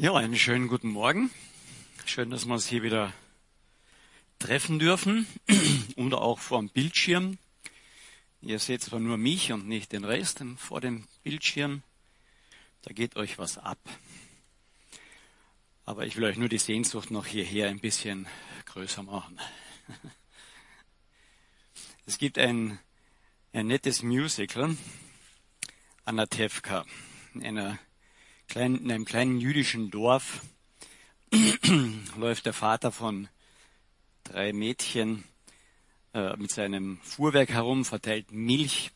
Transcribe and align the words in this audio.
Ja, 0.00 0.14
einen 0.14 0.36
schönen 0.36 0.68
guten 0.68 0.90
Morgen. 0.90 1.28
Schön, 2.06 2.30
dass 2.30 2.46
wir 2.46 2.52
uns 2.52 2.68
hier 2.68 2.84
wieder 2.84 3.12
treffen 4.38 4.78
dürfen 4.78 5.26
und 5.96 6.14
auch 6.14 6.38
vor 6.38 6.60
dem 6.60 6.68
Bildschirm. 6.68 7.36
Ihr 8.40 8.60
seht 8.60 8.80
zwar 8.80 9.00
nur 9.00 9.16
mich 9.18 9.50
und 9.50 9.66
nicht 9.66 9.90
den 9.90 10.04
Rest 10.04 10.44
vor 10.56 10.80
dem 10.80 11.08
Bildschirm. 11.24 11.82
Da 12.82 12.92
geht 12.92 13.16
euch 13.16 13.38
was 13.38 13.58
ab. 13.58 13.80
Aber 15.84 16.06
ich 16.06 16.14
will 16.14 16.26
euch 16.26 16.36
nur 16.36 16.48
die 16.48 16.58
Sehnsucht 16.58 17.10
noch 17.10 17.26
hierher 17.26 17.68
ein 17.68 17.80
bisschen 17.80 18.28
größer 18.66 19.02
machen. 19.02 19.40
Es 22.06 22.18
gibt 22.18 22.38
ein, 22.38 22.78
ein 23.52 23.66
nettes 23.66 24.04
Musical, 24.04 24.76
Anatevka, 26.04 26.86
in 27.34 27.44
einer 27.44 27.80
kleinen, 28.48 28.82
in 28.82 28.90
einem 28.90 29.04
kleinen 29.04 29.40
jüdischen 29.40 29.90
Dorf 29.90 30.40
läuft 32.16 32.46
der 32.46 32.52
Vater 32.52 32.90
von 32.90 33.28
drei 34.24 34.52
Mädchen 34.52 35.24
äh, 36.14 36.36
mit 36.36 36.50
seinem 36.50 36.98
Fuhrwerk 37.02 37.50
herum, 37.50 37.84
verteilt 37.84 38.32
Milch 38.32 38.90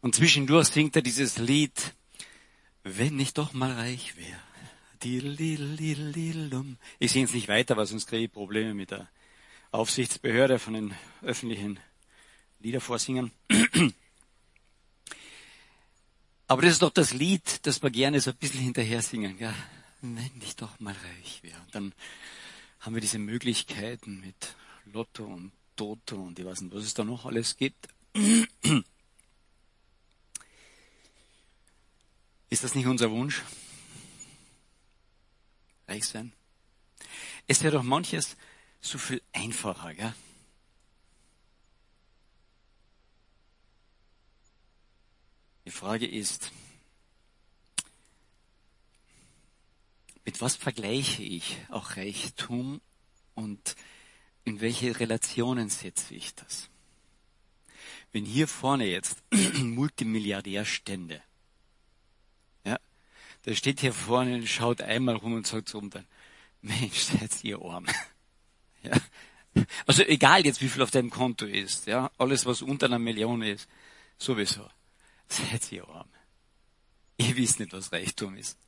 und 0.00 0.14
zwischendurch 0.14 0.68
singt 0.68 0.96
er 0.96 1.02
dieses 1.02 1.38
Lied, 1.38 1.94
wenn 2.82 3.18
ich 3.18 3.34
doch 3.34 3.52
mal 3.52 3.72
reich 3.72 4.16
wäre. 4.16 4.40
Ich 6.98 7.12
singe 7.12 7.24
es 7.24 7.34
nicht 7.34 7.48
weiter, 7.48 7.76
weil 7.76 7.86
sonst 7.86 8.06
kriege 8.06 8.24
ich 8.24 8.32
Probleme 8.32 8.74
mit 8.74 8.92
der 8.92 9.08
Aufsichtsbehörde 9.72 10.58
von 10.58 10.74
den 10.74 10.94
öffentlichen 11.22 11.80
Liedervorsingern. 12.60 13.32
Aber 16.52 16.60
das 16.60 16.72
ist 16.72 16.82
doch 16.82 16.90
das 16.90 17.14
Lied, 17.14 17.64
das 17.66 17.82
wir 17.82 17.88
gerne 17.88 18.20
so 18.20 18.30
ein 18.30 18.36
bisschen 18.36 18.60
hinterher 18.60 19.00
singen. 19.00 19.38
Ja, 19.38 19.54
wenn 20.02 20.30
ich 20.42 20.54
doch 20.54 20.78
mal 20.80 20.92
reich 20.92 21.42
wäre. 21.42 21.58
Und 21.62 21.74
dann 21.74 21.94
haben 22.80 22.92
wir 22.92 23.00
diese 23.00 23.18
Möglichkeiten 23.18 24.20
mit 24.20 24.54
Lotto 24.84 25.24
und 25.24 25.52
Toto 25.76 26.16
und 26.16 26.38
ich 26.38 26.44
weiß 26.44 26.60
nicht, 26.60 26.74
was 26.74 26.84
es 26.84 26.92
da 26.92 27.04
noch 27.04 27.24
alles 27.24 27.56
gibt. 27.56 27.88
Ist 32.50 32.64
das 32.64 32.74
nicht 32.74 32.86
unser 32.86 33.10
Wunsch? 33.10 33.40
Reich 35.88 36.04
sein? 36.04 36.34
Es 37.46 37.62
wäre 37.62 37.78
doch 37.78 37.82
manches 37.82 38.36
so 38.82 38.98
viel 38.98 39.22
einfacher, 39.32 39.94
gell? 39.94 40.14
Die 45.64 45.70
Frage 45.70 46.06
ist, 46.06 46.50
mit 50.24 50.40
was 50.40 50.56
vergleiche 50.56 51.22
ich 51.22 51.56
auch 51.68 51.96
Reichtum 51.96 52.80
und 53.34 53.76
in 54.44 54.60
welche 54.60 54.98
Relationen 54.98 55.68
setze 55.68 56.14
ich 56.14 56.34
das? 56.34 56.68
Wenn 58.12 58.24
hier 58.24 58.48
vorne 58.48 58.86
jetzt 58.86 59.22
Multimilliardär 59.58 60.64
stände, 60.64 61.22
ja, 62.64 62.78
der 63.44 63.54
steht 63.54 63.80
hier 63.80 63.92
vorne 63.92 64.34
und 64.34 64.48
schaut 64.48 64.82
einmal 64.82 65.16
rum 65.16 65.34
und 65.34 65.46
sagt 65.46 65.68
so 65.68 65.78
um 65.78 65.90
dann, 65.90 66.06
Mensch, 66.60 66.98
seid 66.98 67.44
ihr 67.44 67.60
arm. 67.60 67.86
Ja. 68.84 69.00
Also 69.86 70.02
egal 70.02 70.44
jetzt, 70.44 70.60
wie 70.60 70.68
viel 70.68 70.82
auf 70.82 70.90
deinem 70.90 71.10
Konto 71.10 71.46
ist, 71.46 71.86
ja, 71.86 72.10
alles 72.18 72.46
was 72.46 72.62
unter 72.62 72.86
einer 72.86 72.98
Million 72.98 73.42
ist, 73.42 73.68
sowieso. 74.18 74.68
Seid 75.32 75.72
ihr 75.72 75.88
arm. 75.88 76.08
Ihr 77.16 77.34
wisst 77.36 77.58
nicht, 77.58 77.72
was 77.72 77.90
Reichtum 77.90 78.36
ist. 78.36 78.58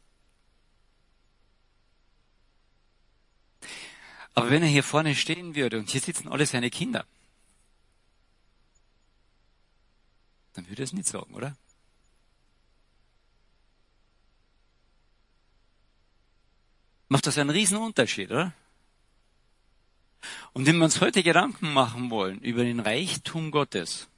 Aber 4.32 4.48
wenn 4.48 4.62
er 4.62 4.68
hier 4.68 4.82
vorne 4.82 5.14
stehen 5.14 5.54
würde 5.54 5.78
und 5.78 5.90
hier 5.90 6.00
sitzen 6.00 6.28
alle 6.28 6.46
seine 6.46 6.70
Kinder, 6.70 7.04
dann 10.54 10.66
würde 10.66 10.82
er 10.82 10.84
es 10.84 10.94
nicht 10.94 11.06
sagen, 11.06 11.34
oder? 11.34 11.54
Macht 17.08 17.26
das 17.26 17.36
einen 17.36 17.50
riesen 17.50 17.76
Unterschied, 17.76 18.30
oder? 18.30 18.54
Und 20.54 20.64
wenn 20.64 20.78
wir 20.78 20.84
uns 20.84 21.03
heute 21.03 21.22
Gedanken 21.22 21.74
machen 21.74 22.08
wollen 22.08 22.41
über 22.41 22.64
den 22.64 22.80
Reichtum 22.80 23.50
Gottes, 23.50 24.08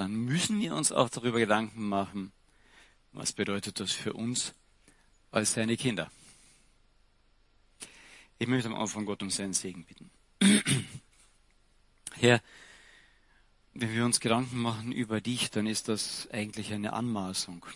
dann 0.00 0.14
müssen 0.14 0.58
wir 0.58 0.74
uns 0.74 0.92
auch 0.92 1.10
darüber 1.10 1.38
Gedanken 1.38 1.86
machen, 1.86 2.32
was 3.12 3.34
bedeutet 3.34 3.80
das 3.80 3.92
für 3.92 4.14
uns 4.14 4.54
als 5.30 5.52
seine 5.52 5.76
Kinder. 5.76 6.10
Ich 8.38 8.48
möchte 8.48 8.70
am 8.70 8.76
Anfang 8.76 9.04
Gott 9.04 9.22
um 9.22 9.28
seinen 9.28 9.52
Segen 9.52 9.84
bitten. 9.84 10.10
Herr, 12.14 12.40
wenn 13.74 13.92
wir 13.92 14.06
uns 14.06 14.20
Gedanken 14.20 14.56
machen 14.62 14.90
über 14.90 15.20
dich, 15.20 15.50
dann 15.50 15.66
ist 15.66 15.88
das 15.88 16.30
eigentlich 16.30 16.72
eine 16.72 16.94
Anmaßung. 16.94 17.66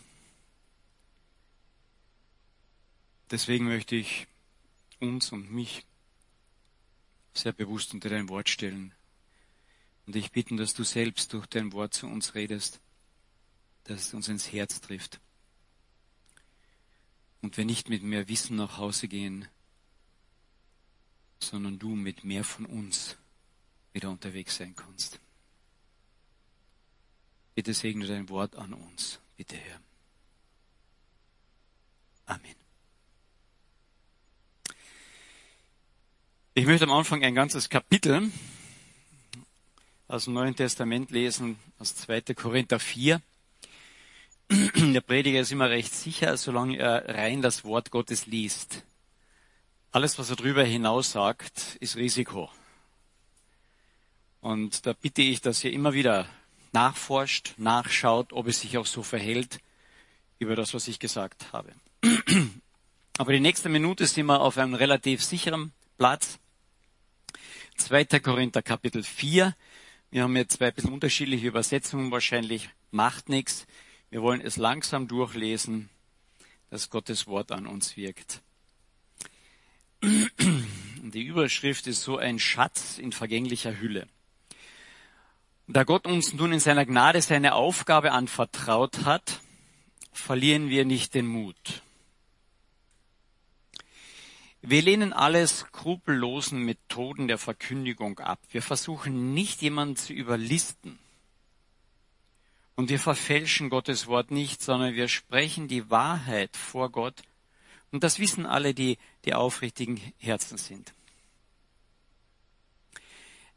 Deswegen 3.31 3.67
möchte 3.67 3.97
ich 3.97 4.27
uns 4.99 5.31
und 5.31 5.53
mich 5.53 5.85
sehr 7.35 7.53
bewusst 7.53 7.93
unter 7.93 8.09
dein 8.09 8.31
Wort 8.31 8.49
stellen 8.49 8.95
und 10.07 10.17
ich 10.17 10.33
bitten, 10.33 10.57
dass 10.57 10.75
du 10.75 10.85
selbst 10.85 11.33
durch 11.33 11.47
dein 11.47 11.73
Wort 11.73 11.95
zu 11.95 12.07
uns 12.07 12.35
redest, 12.35 12.81
dass 13.85 14.07
es 14.07 14.15
uns 14.15 14.29
ins 14.29 14.53
Herz 14.53 14.81
trifft. 14.81 15.21
Und 17.41 17.57
wir 17.57 17.65
nicht 17.65 17.89
mit 17.89 18.03
mehr 18.03 18.29
Wissen 18.29 18.57
nach 18.57 18.79
Hause 18.79 19.09
gehen, 19.09 19.49
sondern 21.39 21.79
du 21.79 21.91
mit 21.91 22.25
mehr 22.25 22.45
von 22.45 22.67
uns 22.67 23.17
wieder 23.93 24.11
unterwegs 24.11 24.57
sein 24.57 24.75
kannst. 24.75 25.21
Bitte 27.55 27.73
segne 27.75 28.07
dein 28.07 28.29
Wort 28.29 28.57
an 28.57 28.73
uns. 28.73 29.21
Bitte, 29.37 29.57
Herr. 29.57 29.81
Amen. 32.27 32.57
Ich 36.55 36.67
möchte 36.67 36.85
am 36.85 36.93
Anfang 36.93 37.23
ein 37.23 37.35
ganzes 37.35 37.69
Kapitel 37.69 38.31
aus 40.15 40.27
dem 40.27 40.35
Neuen 40.35 40.55
Testament 40.55 41.11
lesen, 41.11 41.59
aus 41.81 41.97
2. 41.97 42.21
Korinther 42.35 42.79
4. 42.79 43.21
Der 44.77 45.01
Prediger 45.01 45.41
ist 45.41 45.51
immer 45.51 45.71
recht 45.71 45.93
sicher, 45.93 46.37
solange 46.37 46.79
er 46.79 47.09
rein 47.17 47.43
das 47.43 47.65
Wort 47.65 47.91
Gottes 47.91 48.27
liest. 48.27 48.85
Alles, 49.91 50.17
was 50.17 50.31
er 50.31 50.37
darüber 50.37 50.63
hinaus 50.63 51.11
sagt, 51.11 51.77
ist 51.81 51.97
Risiko. 51.97 52.49
Und 54.41 54.87
da 54.87 54.93
bitte 54.93 55.23
ich, 55.23 55.41
dass 55.41 55.65
ihr 55.65 55.73
immer 55.73 55.95
wieder 55.95 56.29
nachforscht, 56.71 57.55
nachschaut, 57.57 58.33
ob 58.33 58.47
es 58.47 58.61
sich 58.61 58.79
auch 58.79 58.87
so 58.87 59.03
verhält 59.03 59.59
über 60.39 60.55
das, 60.55 60.75
was 60.75 60.87
ich 60.87 61.01
gesagt 61.01 61.53
habe. 61.53 61.73
Aber 63.19 63.33
die 63.33 63.41
nächste 63.41 63.69
Minute 63.69 64.07
sind 64.07 64.27
wir 64.27 64.41
auf 64.41 64.59
einem 64.59 64.75
relativ 64.75 65.25
sicheren 65.25 65.73
Platz. 65.99 66.39
2. 67.79 68.05
Korinther 68.21 68.63
Kapitel 68.63 69.03
4. 69.03 69.57
Wir 70.15 70.23
haben 70.23 70.37
jetzt 70.37 70.59
zwei 70.59 70.71
bisschen 70.71 70.93
unterschiedliche 70.93 71.49
Übersetzungen 71.49 72.13
wahrscheinlich. 72.13 72.69
Macht 72.93 73.29
nichts. 73.29 73.67
Wir 74.11 74.23
wollen 74.23 74.41
es 74.41 74.57
langsam 74.57 75.09
durchlesen, 75.09 75.91
dass 76.71 76.89
Gottes 76.89 77.27
Wort 77.27 77.51
an 77.51 77.67
uns 77.67 77.97
wirkt. 77.97 78.41
Die 80.01 81.23
Überschrift 81.25 81.89
ist 81.89 82.03
so 82.03 82.17
ein 82.17 82.39
Schatz 82.39 82.97
in 82.99 83.11
vergänglicher 83.11 83.81
Hülle. 83.81 84.07
Da 85.67 85.83
Gott 85.83 86.07
uns 86.07 86.33
nun 86.33 86.53
in 86.53 86.61
seiner 86.61 86.87
Gnade 86.87 87.21
seine 87.21 87.55
Aufgabe 87.57 88.13
anvertraut 88.13 89.05
hat, 89.05 89.41
verlieren 90.13 90.71
wir 90.71 90.85
nicht 90.85 91.15
den 91.15 91.27
Mut. 91.27 91.83
Wir 94.67 94.81
lehnen 94.81 95.13
alle 95.13 95.47
skrupellosen 95.47 96.65
Methoden 96.65 97.29
der 97.29 97.37
Verkündigung 97.37 98.19
ab. 98.21 98.41
Wir 98.49 98.63
versuchen 98.63 99.35
nicht 99.35 99.61
jemanden 99.61 99.97
zu 99.97 100.15
überlisten. 100.15 100.99
Und 102.75 102.89
wir 102.89 102.99
verfälschen 102.99 103.69
Gottes 103.69 104.07
Wort 104.07 104.31
nicht, 104.31 104.63
sondern 104.63 104.95
wir 104.95 105.09
sprechen 105.09 105.69
die 105.69 105.91
Wahrheit 105.91 106.57
vor 106.57 106.91
Gott. 106.91 107.23
Und 107.93 108.05
das 108.05 108.19
wissen 108.19 108.47
alle, 108.47 108.73
die, 108.73 108.97
die 109.27 109.35
aufrichtigen 109.35 110.01
Herzen 110.17 110.57
sind. 110.57 110.95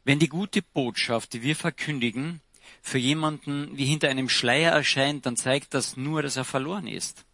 Wenn 0.04 0.18
die 0.18 0.28
gute 0.28 0.60
Botschaft, 0.60 1.32
die 1.32 1.40
wir 1.40 1.56
verkündigen, 1.56 2.42
für 2.82 2.98
jemanden 2.98 3.78
wie 3.78 3.86
hinter 3.86 4.10
einem 4.10 4.28
Schleier 4.28 4.72
erscheint, 4.72 5.24
dann 5.24 5.38
zeigt 5.38 5.72
das 5.72 5.96
nur, 5.96 6.20
dass 6.20 6.36
er 6.36 6.44
verloren 6.44 6.86
ist. 6.86 7.24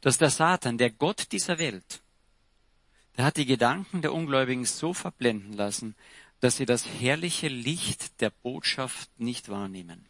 Dass 0.00 0.16
der 0.16 0.30
Satan, 0.30 0.78
der 0.78 0.88
Gott 0.88 1.30
dieser 1.32 1.58
Welt, 1.58 2.00
der 3.16 3.24
hat 3.24 3.36
die 3.36 3.46
Gedanken 3.46 4.02
der 4.02 4.12
Ungläubigen 4.12 4.64
so 4.64 4.92
verblenden 4.92 5.52
lassen, 5.52 5.94
dass 6.40 6.56
sie 6.56 6.66
das 6.66 6.86
herrliche 6.86 7.48
Licht 7.48 8.20
der 8.20 8.30
Botschaft 8.30 9.10
nicht 9.18 9.48
wahrnehmen. 9.48 10.06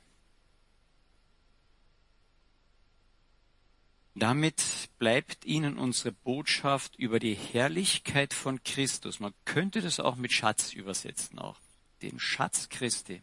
Damit 4.15 4.89
bleibt 4.99 5.45
ihnen 5.45 5.77
unsere 5.79 6.11
Botschaft 6.11 6.97
über 6.97 7.21
die 7.21 7.35
Herrlichkeit 7.35 8.33
von 8.33 8.63
Christus. 8.65 9.21
Man 9.21 9.35
könnte 9.45 9.83
das 9.83 10.01
auch 10.01 10.17
mit 10.17 10.33
Schatz 10.33 10.73
übersetzen 10.73 11.39
auch. 11.39 11.61
Den 12.01 12.19
Schatz 12.19 12.71
Christi. 12.71 13.23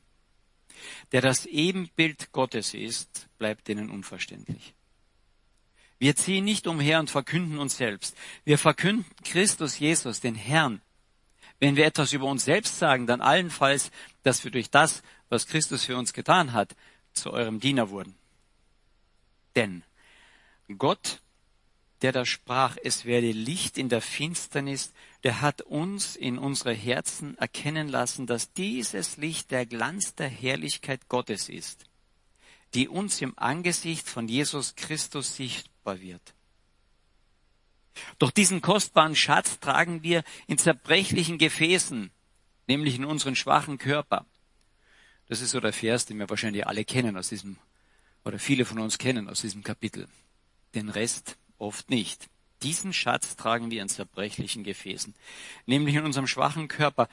Der 1.11 1.21
das 1.21 1.47
Ebenbild 1.47 2.31
Gottes 2.31 2.75
ist, 2.75 3.27
bleibt 3.39 3.69
ihnen 3.69 3.89
unverständlich. 3.89 4.75
Wir 6.03 6.17
ziehen 6.17 6.43
nicht 6.43 6.67
umher 6.67 6.99
und 6.99 7.09
verkünden 7.09 7.59
uns 7.59 7.77
selbst. 7.77 8.17
Wir 8.43 8.57
verkünden 8.57 9.05
Christus 9.23 9.79
Jesus, 9.79 10.19
den 10.19 10.35
Herrn. 10.35 10.81
Wenn 11.61 11.77
wir 11.77 11.85
etwas 11.85 12.11
über 12.11 12.25
uns 12.25 12.43
selbst 12.43 12.77
sagen, 12.77 13.07
dann 13.07 13.21
allenfalls, 13.21 13.89
dass 14.21 14.43
wir 14.43 14.51
durch 14.51 14.69
das, 14.69 15.01
was 15.29 15.47
Christus 15.47 15.85
für 15.85 15.95
uns 15.95 16.11
getan 16.11 16.51
hat, 16.51 16.75
zu 17.13 17.31
eurem 17.31 17.61
Diener 17.61 17.89
wurden. 17.89 18.15
Denn 19.55 19.81
Gott, 20.77 21.21
der 22.01 22.11
da 22.11 22.25
sprach, 22.25 22.75
es 22.83 23.05
werde 23.05 23.31
Licht 23.31 23.77
in 23.77 23.87
der 23.87 24.01
Finsternis, 24.01 24.91
der 25.23 25.39
hat 25.39 25.61
uns 25.61 26.17
in 26.17 26.37
unsere 26.37 26.73
Herzen 26.73 27.37
erkennen 27.37 27.87
lassen, 27.87 28.27
dass 28.27 28.51
dieses 28.51 29.15
Licht 29.15 29.51
der 29.51 29.65
Glanz 29.65 30.15
der 30.15 30.27
Herrlichkeit 30.27 31.07
Gottes 31.07 31.47
ist, 31.47 31.85
die 32.73 32.89
uns 32.89 33.21
im 33.21 33.31
Angesicht 33.37 34.09
von 34.09 34.27
Jesus 34.27 34.75
Christus 34.75 35.37
sichtbar 35.37 35.72
wird. 35.85 36.33
Doch 38.19 38.31
diesen 38.31 38.61
kostbaren 38.61 39.15
Schatz 39.15 39.59
tragen 39.59 40.03
wir 40.03 40.23
in 40.47 40.57
zerbrechlichen 40.57 41.37
Gefäßen, 41.37 42.11
nämlich 42.67 42.95
in 42.95 43.05
unseren 43.05 43.35
schwachen 43.35 43.77
Körper. 43.77 44.25
Das 45.27 45.41
ist 45.41 45.51
so 45.51 45.59
der 45.59 45.73
Vers, 45.73 46.05
den 46.05 46.19
wir 46.19 46.29
wahrscheinlich 46.29 46.67
alle 46.67 46.85
kennen 46.85 47.17
aus 47.17 47.29
diesem, 47.29 47.57
oder 48.25 48.39
viele 48.39 48.65
von 48.65 48.79
uns 48.79 48.97
kennen 48.97 49.29
aus 49.29 49.41
diesem 49.41 49.63
Kapitel. 49.63 50.07
Den 50.75 50.89
Rest 50.89 51.37
oft 51.57 51.89
nicht. 51.89 52.29
Diesen 52.61 52.93
Schatz 52.93 53.35
tragen 53.35 53.71
wir 53.71 53.81
in 53.81 53.89
zerbrechlichen 53.89 54.63
Gefäßen, 54.63 55.13
nämlich 55.65 55.95
in 55.95 56.05
unserem 56.05 56.27
schwachen 56.27 56.67
Körper. 56.67 57.09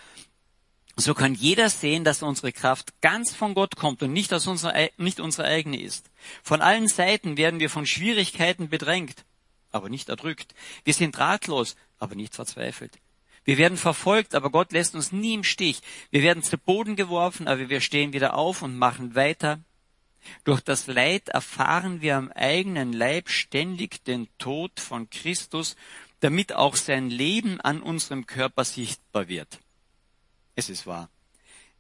So 0.96 1.14
kann 1.14 1.34
jeder 1.34 1.70
sehen, 1.70 2.04
dass 2.04 2.22
unsere 2.22 2.52
Kraft 2.52 3.00
ganz 3.00 3.34
von 3.34 3.54
Gott 3.54 3.76
kommt 3.76 4.02
und 4.02 4.12
nicht, 4.12 4.32
aus 4.34 4.46
unserer, 4.46 4.90
nicht 4.96 5.20
unsere 5.20 5.46
eigene 5.46 5.80
ist. 5.80 6.10
Von 6.42 6.60
allen 6.60 6.88
Seiten 6.88 7.36
werden 7.36 7.60
wir 7.60 7.70
von 7.70 7.86
Schwierigkeiten 7.86 8.68
bedrängt, 8.68 9.24
aber 9.70 9.88
nicht 9.88 10.08
erdrückt. 10.08 10.54
Wir 10.84 10.94
sind 10.94 11.18
ratlos, 11.18 11.76
aber 11.98 12.14
nicht 12.14 12.34
verzweifelt. 12.34 12.98
Wir 13.44 13.56
werden 13.56 13.78
verfolgt, 13.78 14.34
aber 14.34 14.50
Gott 14.50 14.72
lässt 14.72 14.94
uns 14.94 15.12
nie 15.12 15.34
im 15.34 15.44
Stich. 15.44 15.80
Wir 16.10 16.22
werden 16.22 16.42
zu 16.42 16.58
Boden 16.58 16.96
geworfen, 16.96 17.48
aber 17.48 17.68
wir 17.68 17.80
stehen 17.80 18.12
wieder 18.12 18.34
auf 18.34 18.62
und 18.62 18.76
machen 18.76 19.14
weiter. 19.14 19.60
Durch 20.44 20.60
das 20.60 20.86
Leid 20.86 21.30
erfahren 21.30 22.02
wir 22.02 22.16
am 22.16 22.30
eigenen 22.32 22.92
Leib 22.92 23.30
ständig 23.30 24.04
den 24.04 24.28
Tod 24.38 24.78
von 24.78 25.08
Christus, 25.08 25.76
damit 26.20 26.52
auch 26.52 26.76
sein 26.76 27.08
Leben 27.08 27.60
an 27.62 27.80
unserem 27.80 28.26
Körper 28.26 28.64
sichtbar 28.64 29.28
wird. 29.28 29.58
Es 30.60 30.68
ist 30.68 30.86
wahr. 30.86 31.08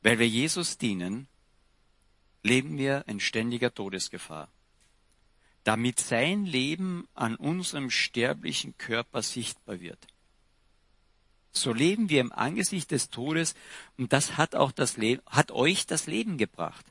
Weil 0.00 0.18
wir 0.18 0.26
Jesus 0.26 0.78
dienen, 0.78 1.28
leben 2.42 2.78
wir 2.78 3.04
in 3.08 3.20
ständiger 3.20 3.74
Todesgefahr. 3.74 4.48
Damit 5.64 6.00
sein 6.00 6.46
Leben 6.46 7.06
an 7.12 7.36
unserem 7.36 7.90
sterblichen 7.90 8.78
Körper 8.78 9.20
sichtbar 9.20 9.80
wird. 9.80 10.06
So 11.52 11.74
leben 11.74 12.08
wir 12.08 12.22
im 12.22 12.32
Angesicht 12.32 12.90
des 12.90 13.10
Todes 13.10 13.54
und 13.98 14.14
das 14.14 14.38
hat 14.38 14.54
auch 14.54 14.72
das 14.72 14.96
Leben, 14.96 15.20
hat 15.26 15.50
euch 15.50 15.86
das 15.86 16.06
Leben 16.06 16.38
gebracht. 16.38 16.86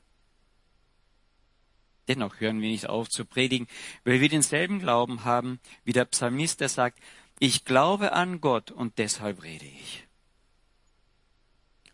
Dennoch 2.08 2.40
hören 2.40 2.62
wir 2.62 2.70
nicht 2.70 2.88
auf 2.88 3.10
zu 3.10 3.26
predigen, 3.26 3.66
weil 4.04 4.22
wir 4.22 4.30
denselben 4.30 4.78
Glauben 4.78 5.24
haben, 5.24 5.60
wie 5.86 5.94
der 5.94 6.06
Psalmist, 6.06 6.60
der 6.60 6.70
sagt, 6.70 7.00
ich 7.40 7.66
glaube 7.66 8.12
an 8.12 8.42
Gott 8.42 8.70
und 8.70 9.00
deshalb 9.00 9.42
rede 9.42 9.66
ich. 9.66 10.06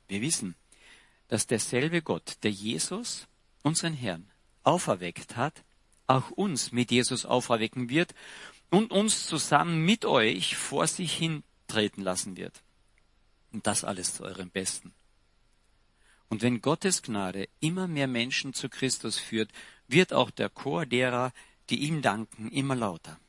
Wir 0.07 0.21
wissen, 0.21 0.55
dass 1.27 1.47
derselbe 1.47 2.01
Gott, 2.01 2.37
der 2.43 2.51
Jesus, 2.51 3.27
unseren 3.63 3.93
Herrn, 3.93 4.29
auferweckt 4.63 5.35
hat, 5.35 5.63
auch 6.07 6.31
uns 6.31 6.71
mit 6.71 6.91
Jesus 6.91 7.25
auferwecken 7.25 7.89
wird 7.89 8.13
und 8.69 8.91
uns 8.91 9.27
zusammen 9.27 9.83
mit 9.83 10.05
euch 10.05 10.55
vor 10.55 10.87
sich 10.87 11.13
hin 11.13 11.43
treten 11.67 12.01
lassen 12.01 12.37
wird. 12.37 12.61
Und 13.51 13.67
das 13.67 13.83
alles 13.83 14.15
zu 14.15 14.23
eurem 14.23 14.49
Besten. 14.49 14.93
Und 16.29 16.41
wenn 16.41 16.61
Gottes 16.61 17.01
Gnade 17.01 17.47
immer 17.59 17.87
mehr 17.87 18.07
Menschen 18.07 18.53
zu 18.53 18.69
Christus 18.69 19.17
führt, 19.17 19.51
wird 19.87 20.13
auch 20.13 20.31
der 20.31 20.49
Chor 20.49 20.85
derer, 20.85 21.31
die 21.69 21.79
ihm 21.79 22.01
danken, 22.01 22.49
immer 22.49 22.75
lauter. 22.75 23.19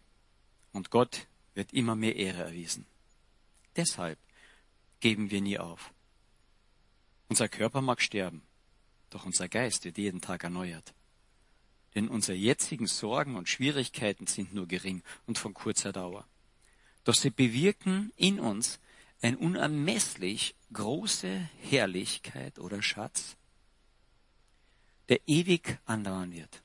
Und 0.73 0.91
Gott 0.91 1.27
wird 1.55 1.73
immer 1.73 1.95
mehr 1.95 2.17
Ehre 2.17 2.43
erwiesen. 2.43 2.87
Deshalb 3.77 4.19
geben 5.01 5.31
wir 5.31 5.41
nie 5.41 5.59
auf. 5.59 5.93
Unser 7.29 7.49
Körper 7.49 7.81
mag 7.81 8.01
sterben, 8.01 8.43
doch 9.11 9.27
unser 9.27 9.49
Geist 9.49 9.85
wird 9.85 9.99
jeden 9.99 10.21
Tag 10.21 10.45
erneuert. 10.45 10.95
Denn 11.95 12.09
unsere 12.09 12.37
jetzigen 12.37 12.87
Sorgen 12.87 13.37
und 13.37 13.49
Schwierigkeiten 13.49 14.27
sind 14.27 14.55
nur 14.55 14.69
gering 14.69 15.03
und 15.27 15.39
von 15.39 15.55
kurzer 15.55 15.93
Dauer. 15.93 16.27
Doch 17.05 17.15
sie 17.15 17.31
bewirken 17.31 18.13
in 18.17 18.39
uns 18.39 18.79
ein 19.23 19.37
unermesslich 19.37 20.55
große 20.73 21.49
Herrlichkeit 21.63 22.59
oder 22.59 22.83
Schatz, 22.83 23.37
der 25.09 25.21
ewig 25.27 25.79
andauern 25.87 26.33
wird. 26.33 26.63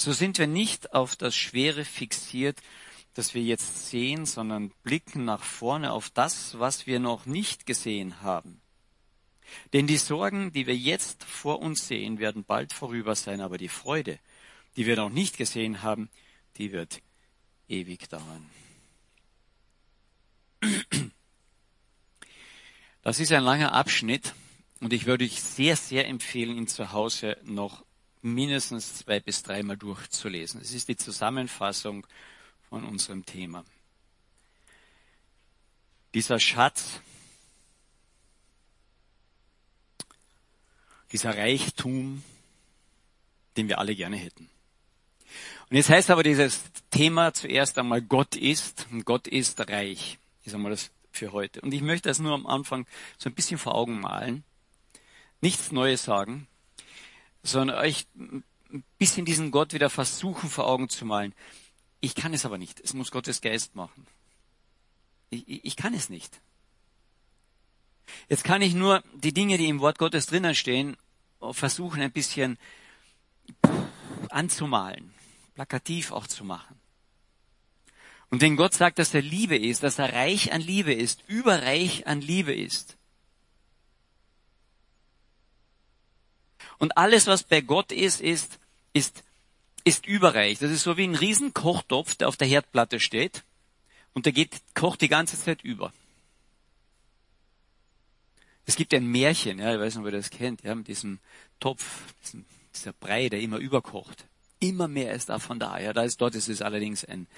So 0.00 0.12
sind 0.12 0.38
wir 0.38 0.46
nicht 0.46 0.94
auf 0.94 1.16
das 1.16 1.36
Schwere 1.36 1.84
fixiert, 1.84 2.60
das 3.14 3.34
wir 3.34 3.42
jetzt 3.42 3.88
sehen, 3.88 4.26
sondern 4.26 4.72
blicken 4.84 5.24
nach 5.24 5.42
vorne 5.42 5.92
auf 5.92 6.08
das, 6.10 6.58
was 6.58 6.86
wir 6.86 7.00
noch 7.00 7.26
nicht 7.26 7.66
gesehen 7.66 8.22
haben. 8.22 8.60
Denn 9.72 9.86
die 9.86 9.96
Sorgen, 9.96 10.52
die 10.52 10.66
wir 10.66 10.76
jetzt 10.76 11.24
vor 11.24 11.60
uns 11.60 11.86
sehen, 11.86 12.18
werden 12.18 12.44
bald 12.44 12.72
vorüber 12.72 13.14
sein, 13.14 13.40
aber 13.40 13.58
die 13.58 13.68
Freude, 13.68 14.18
die 14.76 14.86
wir 14.86 14.96
noch 14.96 15.10
nicht 15.10 15.36
gesehen 15.36 15.82
haben, 15.82 16.08
die 16.56 16.72
wird 16.72 17.00
ewig 17.68 18.08
dauern. 18.08 18.48
Das 23.02 23.20
ist 23.20 23.32
ein 23.32 23.44
langer 23.44 23.72
Abschnitt 23.72 24.34
und 24.80 24.92
ich 24.92 25.06
würde 25.06 25.24
euch 25.24 25.42
sehr, 25.42 25.76
sehr 25.76 26.06
empfehlen, 26.08 26.56
ihn 26.56 26.68
zu 26.68 26.92
Hause 26.92 27.36
noch 27.44 27.84
mindestens 28.22 28.96
zwei 28.96 29.20
bis 29.20 29.42
dreimal 29.42 29.76
durchzulesen. 29.76 30.60
Es 30.60 30.72
ist 30.72 30.88
die 30.88 30.96
Zusammenfassung 30.96 32.06
von 32.68 32.84
unserem 32.84 33.24
Thema. 33.24 33.64
Dieser 36.14 36.40
Schatz, 36.40 37.00
dieser 41.12 41.36
Reichtum, 41.36 42.22
den 43.56 43.68
wir 43.68 43.78
alle 43.78 43.94
gerne 43.94 44.16
hätten. 44.16 44.48
Und 45.70 45.76
jetzt 45.76 45.90
heißt 45.90 46.10
aber 46.10 46.22
dieses 46.22 46.62
Thema 46.90 47.34
zuerst 47.34 47.78
einmal 47.78 48.00
Gott 48.00 48.36
ist 48.36 48.86
und 48.90 49.04
Gott 49.04 49.26
ist 49.28 49.60
reich 49.68 50.18
ist 50.48 50.54
einmal 50.54 50.70
das 50.70 50.90
für 51.12 51.32
heute. 51.32 51.60
Und 51.60 51.72
ich 51.72 51.82
möchte 51.82 52.08
das 52.08 52.18
nur 52.18 52.32
am 52.34 52.46
Anfang 52.46 52.86
so 53.16 53.28
ein 53.28 53.34
bisschen 53.34 53.58
vor 53.58 53.74
Augen 53.74 54.00
malen. 54.00 54.44
Nichts 55.40 55.70
Neues 55.72 56.02
sagen, 56.02 56.48
sondern 57.42 57.78
euch 57.78 58.06
ein 58.16 58.44
bisschen 58.98 59.24
diesen 59.24 59.50
Gott 59.50 59.72
wieder 59.72 59.90
versuchen 59.90 60.50
vor 60.50 60.66
Augen 60.66 60.88
zu 60.88 61.04
malen. 61.04 61.34
Ich 62.00 62.14
kann 62.14 62.34
es 62.34 62.44
aber 62.44 62.58
nicht. 62.58 62.80
Es 62.80 62.94
muss 62.94 63.10
Gottes 63.10 63.40
Geist 63.40 63.74
machen. 63.74 64.06
Ich, 65.30 65.64
ich 65.64 65.76
kann 65.76 65.94
es 65.94 66.08
nicht. 66.08 66.40
Jetzt 68.28 68.44
kann 68.44 68.62
ich 68.62 68.74
nur 68.74 69.02
die 69.14 69.32
Dinge, 69.32 69.58
die 69.58 69.68
im 69.68 69.80
Wort 69.80 69.98
Gottes 69.98 70.26
drinnen 70.26 70.54
stehen, 70.54 70.96
versuchen 71.52 72.02
ein 72.02 72.12
bisschen 72.12 72.58
anzumalen, 74.30 75.14
plakativ 75.54 76.12
auch 76.12 76.26
zu 76.26 76.44
machen. 76.44 76.78
Und 78.30 78.42
wenn 78.42 78.56
Gott 78.56 78.74
sagt, 78.74 78.98
dass 78.98 79.14
er 79.14 79.22
Liebe 79.22 79.56
ist, 79.56 79.82
dass 79.82 79.98
er 79.98 80.12
reich 80.12 80.52
an 80.52 80.60
Liebe 80.60 80.92
ist, 80.92 81.22
überreich 81.28 82.06
an 82.06 82.20
Liebe 82.20 82.54
ist, 82.54 82.98
und 86.78 86.96
alles, 86.96 87.26
was 87.26 87.42
bei 87.42 87.60
Gott 87.60 87.90
ist, 87.90 88.20
ist, 88.20 88.58
ist, 88.92 89.24
ist 89.84 90.06
überreich. 90.06 90.58
Das 90.58 90.70
ist 90.70 90.84
so 90.84 90.96
wie 90.96 91.04
ein 91.04 91.16
Riesenkochtopf, 91.16 92.14
der 92.14 92.28
auf 92.28 92.36
der 92.36 92.46
Herdplatte 92.46 93.00
steht 93.00 93.42
und 94.14 94.26
der 94.26 94.32
geht, 94.32 94.60
kocht 94.74 95.00
die 95.00 95.08
ganze 95.08 95.40
Zeit 95.40 95.62
über. 95.62 95.92
Es 98.68 98.76
gibt 98.76 98.92
ein 98.92 99.06
Märchen, 99.06 99.60
ja, 99.60 99.72
ich 99.72 99.80
weiß 99.80 99.94
nicht, 99.94 100.00
ob 100.02 100.12
ihr 100.12 100.18
das 100.18 100.28
kennt, 100.28 100.62
ja, 100.62 100.74
mit 100.74 100.88
diesem 100.88 101.20
Topf, 101.58 102.12
diesem, 102.22 102.44
dieser 102.74 102.92
Brei, 102.92 103.30
der 103.30 103.40
immer 103.40 103.56
überkocht. 103.56 104.26
Immer 104.60 104.88
mehr 104.88 105.14
ist 105.14 105.30
davon 105.30 105.58
da. 105.58 105.78
Ja, 105.78 105.94
da 105.94 106.02
ist 106.02 106.20
dort 106.20 106.34
ist 106.34 106.50
es 106.50 106.60
allerdings 106.60 107.02
ein, 107.02 107.28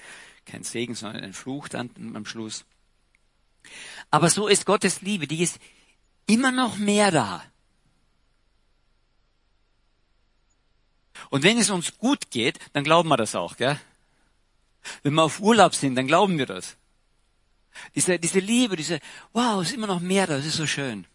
kein 0.45 0.63
Segen, 0.63 0.93
sondern 0.93 1.23
ein 1.23 1.31
Fluch 1.31 1.69
dann 1.69 1.89
am 2.15 2.25
Schluss. 2.25 2.65
Aber 4.09 4.29
so 4.29 4.49
ist 4.49 4.65
Gottes 4.65 5.01
Liebe, 5.03 5.25
die 5.25 5.41
ist 5.41 5.57
immer 6.27 6.51
noch 6.51 6.77
mehr 6.77 7.11
da. 7.11 7.41
Und 11.29 11.43
wenn 11.43 11.57
es 11.57 11.69
uns 11.69 11.97
gut 11.97 12.29
geht, 12.29 12.59
dann 12.73 12.83
glauben 12.83 13.07
wir 13.07 13.15
das 13.15 13.35
auch, 13.35 13.55
gell? 13.55 13.79
Wenn 15.01 15.13
wir 15.13 15.23
auf 15.23 15.39
Urlaub 15.39 15.75
sind, 15.75 15.95
dann 15.95 16.07
glauben 16.07 16.37
wir 16.37 16.45
das. 16.45 16.75
Diese, 17.95 18.19
diese 18.19 18.39
Liebe, 18.39 18.75
diese, 18.75 18.99
wow, 19.31 19.61
ist 19.61 19.71
immer 19.71 19.87
noch 19.87 20.01
mehr 20.01 20.27
da, 20.27 20.35
das 20.35 20.45
ist 20.45 20.57
so 20.57 20.67
schön. 20.67 21.07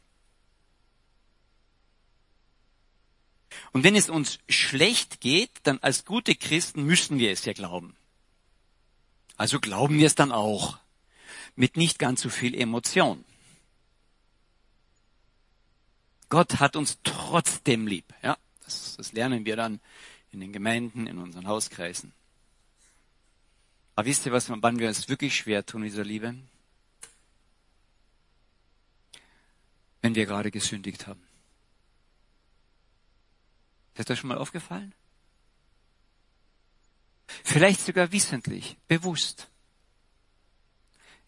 Und 3.72 3.84
wenn 3.84 3.96
es 3.96 4.08
uns 4.08 4.38
schlecht 4.48 5.20
geht, 5.20 5.50
dann 5.64 5.78
als 5.80 6.04
gute 6.04 6.34
Christen 6.34 6.84
müssen 6.84 7.18
wir 7.18 7.30
es 7.30 7.44
ja 7.44 7.52
glauben. 7.52 7.96
Also 9.36 9.60
glauben 9.60 9.98
wir 9.98 10.06
es 10.06 10.14
dann 10.14 10.32
auch. 10.32 10.78
Mit 11.54 11.76
nicht 11.76 11.98
ganz 11.98 12.20
so 12.20 12.28
viel 12.28 12.54
Emotion. 12.54 13.24
Gott 16.28 16.58
hat 16.60 16.76
uns 16.76 16.98
trotzdem 17.02 17.86
lieb. 17.86 18.04
Ja, 18.22 18.36
das, 18.64 18.96
das 18.96 19.12
lernen 19.12 19.44
wir 19.44 19.56
dann 19.56 19.80
in 20.32 20.40
den 20.40 20.52
Gemeinden, 20.52 21.06
in 21.06 21.18
unseren 21.18 21.46
Hauskreisen. 21.46 22.12
Aber 23.94 24.06
wisst 24.06 24.26
ihr, 24.26 24.32
was, 24.32 24.50
wann 24.50 24.78
wir 24.78 24.90
es 24.90 25.08
wirklich 25.08 25.36
schwer 25.36 25.64
tun, 25.64 25.82
dieser 25.82 26.04
Liebe? 26.04 26.34
Wenn 30.02 30.14
wir 30.14 30.26
gerade 30.26 30.50
gesündigt 30.50 31.06
haben. 31.06 31.22
Ist 33.96 34.10
das 34.10 34.18
schon 34.18 34.28
mal 34.28 34.38
aufgefallen? 34.38 34.94
Vielleicht 37.44 37.80
sogar 37.80 38.12
wissentlich, 38.12 38.76
bewusst. 38.86 39.48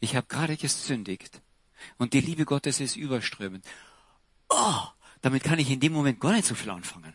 Ich 0.00 0.14
habe 0.14 0.26
gerade 0.26 0.56
gesündigt 0.56 1.40
und 1.96 2.12
die 2.12 2.20
Liebe 2.20 2.44
Gottes 2.44 2.80
ist 2.80 2.96
überströmend. 2.96 3.64
Oh, 4.48 4.82
damit 5.22 5.42
kann 5.42 5.58
ich 5.58 5.70
in 5.70 5.80
dem 5.80 5.92
Moment 5.92 6.20
gar 6.20 6.32
nicht 6.32 6.46
so 6.46 6.54
viel 6.54 6.70
anfangen. 6.70 7.14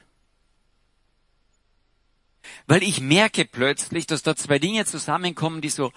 Weil 2.68 2.84
ich 2.84 3.00
merke 3.00 3.46
plötzlich, 3.46 4.06
dass 4.06 4.24
da 4.24 4.36
zwei 4.36 4.60
Dinge 4.60 4.86
zusammenkommen, 4.86 5.62
die 5.62 5.70
so, 5.70 5.94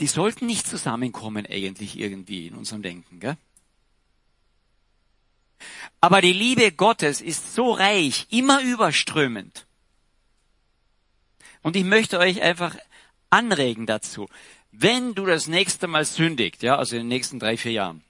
die 0.00 0.06
sollten 0.06 0.46
nicht 0.46 0.66
zusammenkommen 0.66 1.46
eigentlich 1.46 1.98
irgendwie 1.98 2.46
in 2.46 2.54
unserem 2.54 2.82
Denken, 2.82 3.20
gell? 3.20 3.36
Aber 6.00 6.20
die 6.20 6.32
Liebe 6.32 6.72
Gottes 6.72 7.20
ist 7.20 7.54
so 7.54 7.72
reich, 7.72 8.26
immer 8.30 8.62
überströmend. 8.62 9.66
Und 11.62 11.76
ich 11.76 11.84
möchte 11.84 12.18
euch 12.18 12.42
einfach 12.42 12.76
anregen 13.30 13.86
dazu, 13.86 14.28
wenn 14.72 15.14
du 15.14 15.26
das 15.26 15.46
nächste 15.46 15.86
Mal 15.86 16.04
sündigt, 16.04 16.62
ja, 16.62 16.76
also 16.76 16.96
in 16.96 17.02
den 17.02 17.08
nächsten 17.08 17.38
drei, 17.38 17.56
vier 17.56 17.72
Jahren, 17.72 18.04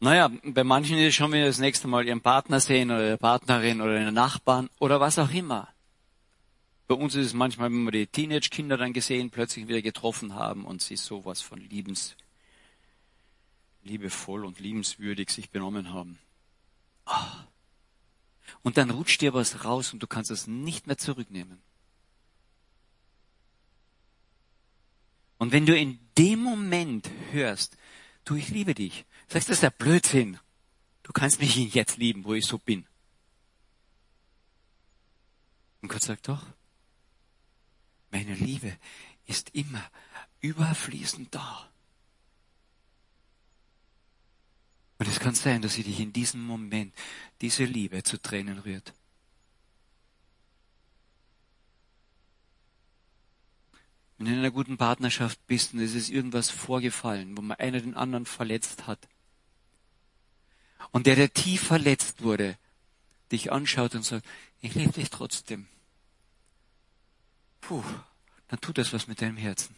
naja, 0.00 0.30
bei 0.42 0.64
manchen 0.64 0.96
ist 0.96 1.08
es 1.08 1.14
schon, 1.14 1.30
wenn 1.30 1.42
sie 1.42 1.46
das 1.46 1.58
nächste 1.58 1.86
Mal 1.86 2.06
ihren 2.06 2.22
Partner 2.22 2.58
sehen 2.58 2.90
oder 2.90 3.06
ihre 3.06 3.18
Partnerin 3.18 3.82
oder 3.82 4.00
ihren 4.00 4.14
Nachbarn 4.14 4.70
oder 4.78 4.98
was 4.98 5.18
auch 5.18 5.30
immer. 5.30 5.68
Bei 6.88 6.94
uns 6.94 7.14
ist 7.14 7.26
es 7.26 7.34
manchmal, 7.34 7.70
wenn 7.70 7.84
wir 7.84 7.92
die 7.92 8.06
Teenage-Kinder 8.06 8.78
dann 8.78 8.94
gesehen, 8.94 9.30
plötzlich 9.30 9.68
wieder 9.68 9.82
getroffen 9.82 10.34
haben 10.34 10.64
und 10.64 10.80
sie 10.80 10.96
sowas 10.96 11.42
von 11.42 11.60
liebens, 11.60 12.16
liebevoll 13.82 14.44
und 14.44 14.60
liebenswürdig 14.60 15.30
sich 15.30 15.50
benommen 15.50 15.92
haben. 15.92 16.18
Oh. 17.06 17.12
Und 18.62 18.76
dann 18.76 18.90
rutscht 18.90 19.20
dir 19.20 19.32
was 19.32 19.64
raus 19.64 19.92
und 19.92 20.02
du 20.02 20.06
kannst 20.06 20.30
es 20.30 20.46
nicht 20.46 20.86
mehr 20.86 20.98
zurücknehmen. 20.98 21.62
Und 25.38 25.52
wenn 25.52 25.64
du 25.64 25.76
in 25.76 25.98
dem 26.18 26.40
Moment 26.42 27.10
hörst, 27.30 27.78
du, 28.24 28.34
ich 28.34 28.50
liebe 28.50 28.74
dich, 28.74 29.06
Sagst 29.30 29.46
du, 29.46 29.52
das 29.52 29.58
ist 29.58 29.62
der 29.62 29.70
Blödsinn. 29.70 30.40
Du 31.04 31.12
kannst 31.12 31.38
mich 31.38 31.54
jetzt 31.72 31.98
lieben, 31.98 32.24
wo 32.24 32.34
ich 32.34 32.44
so 32.44 32.58
bin. 32.58 32.84
Und 35.82 35.88
Gott 35.88 36.02
sagt 36.02 36.26
doch, 36.26 36.44
meine 38.10 38.34
Liebe 38.34 38.76
ist 39.26 39.50
immer 39.50 39.88
überfließend 40.40 41.32
da. 41.32 41.69
Und 45.00 45.08
es 45.08 45.18
kann 45.18 45.34
sein, 45.34 45.62
dass 45.62 45.72
sie 45.72 45.82
dich 45.82 45.98
in 45.98 46.12
diesem 46.12 46.44
Moment 46.44 46.94
diese 47.40 47.64
Liebe 47.64 48.02
zu 48.02 48.20
Tränen 48.20 48.58
rührt. 48.58 48.92
Wenn 54.18 54.26
du 54.26 54.32
in 54.32 54.38
einer 54.40 54.50
guten 54.50 54.76
Partnerschaft 54.76 55.40
bist 55.46 55.72
und 55.72 55.80
es 55.80 55.94
ist 55.94 56.10
irgendwas 56.10 56.50
vorgefallen, 56.50 57.34
wo 57.34 57.40
man 57.40 57.56
einer 57.56 57.80
den 57.80 57.94
anderen 57.94 58.26
verletzt 58.26 58.86
hat, 58.86 59.08
und 60.90 61.06
der, 61.06 61.16
der 61.16 61.32
tief 61.32 61.62
verletzt 61.62 62.20
wurde, 62.20 62.58
dich 63.32 63.50
anschaut 63.50 63.94
und 63.94 64.04
sagt, 64.04 64.26
ich 64.60 64.74
liebe 64.74 64.92
dich 64.92 65.08
trotzdem. 65.08 65.66
Puh, 67.62 67.82
dann 68.48 68.60
tut 68.60 68.76
das 68.76 68.92
was 68.92 69.06
mit 69.06 69.22
deinem 69.22 69.38
Herzen. 69.38 69.74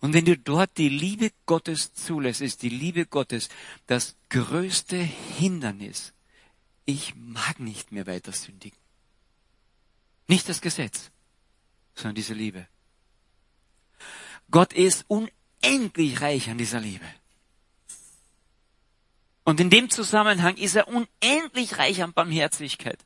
Und 0.00 0.12
wenn 0.12 0.24
du 0.24 0.36
dort 0.36 0.76
die 0.78 0.88
Liebe 0.88 1.30
Gottes 1.46 1.92
zulässt, 1.94 2.40
ist 2.40 2.62
die 2.62 2.68
Liebe 2.68 3.06
Gottes 3.06 3.48
das 3.86 4.16
größte 4.28 4.96
Hindernis. 4.96 6.12
Ich 6.84 7.14
mag 7.16 7.60
nicht 7.60 7.92
mehr 7.92 8.06
weiter 8.06 8.32
sündigen. 8.32 8.78
Nicht 10.28 10.48
das 10.48 10.60
Gesetz, 10.60 11.10
sondern 11.94 12.16
diese 12.16 12.34
Liebe. 12.34 12.66
Gott 14.50 14.72
ist 14.72 15.04
un 15.08 15.28
unendlich 15.66 16.20
reich 16.20 16.48
an 16.50 16.58
dieser 16.58 16.80
Liebe. 16.80 17.06
Und 19.44 19.60
in 19.60 19.70
dem 19.70 19.90
Zusammenhang 19.90 20.56
ist 20.56 20.74
er 20.74 20.88
unendlich 20.88 21.78
reich 21.78 22.02
an 22.02 22.12
Barmherzigkeit. 22.12 23.04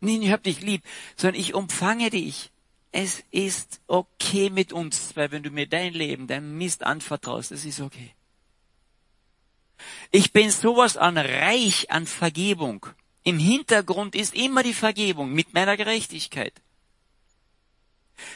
Nicht, 0.00 0.24
ich 0.24 0.32
hab 0.32 0.42
dich 0.42 0.60
lieb, 0.60 0.82
sondern 1.16 1.40
ich 1.40 1.54
umfange 1.54 2.10
dich. 2.10 2.50
Es 2.96 3.24
ist 3.32 3.80
okay 3.88 4.50
mit 4.50 4.72
uns, 4.72 5.16
weil 5.16 5.32
wenn 5.32 5.42
du 5.42 5.50
mir 5.50 5.66
dein 5.66 5.94
Leben, 5.94 6.28
dein 6.28 6.56
Mist 6.56 6.84
anvertraust, 6.84 7.50
es 7.50 7.64
ist 7.64 7.80
okay. 7.80 8.14
Ich 10.12 10.32
bin 10.32 10.48
sowas 10.48 10.96
an 10.96 11.18
reich 11.18 11.90
an 11.90 12.06
Vergebung. 12.06 12.86
Im 13.24 13.40
Hintergrund 13.40 14.14
ist 14.14 14.32
immer 14.32 14.62
die 14.62 14.74
Vergebung 14.74 15.32
mit 15.32 15.54
meiner 15.54 15.76
Gerechtigkeit. 15.76 16.54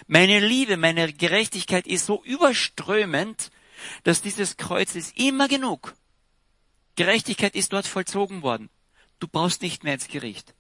Meine 0.09 0.41
Liebe, 0.41 0.77
meine 0.77 1.13
Gerechtigkeit 1.13 1.87
ist 1.87 2.07
so 2.07 2.25
überströmend, 2.25 3.53
dass 4.03 4.23
dieses 4.23 4.57
Kreuz 4.57 4.97
ist 4.97 5.17
immer 5.17 5.47
genug. 5.47 5.95
Gerechtigkeit 6.97 7.55
ist 7.55 7.73
dort 7.73 7.87
vollzogen 7.87 8.43
worden. 8.43 8.71
Du 9.21 9.29
brauchst 9.29 9.63
nicht 9.63 9.85
mehr 9.85 9.95
ins 9.95 10.09
Gericht. 10.09 10.53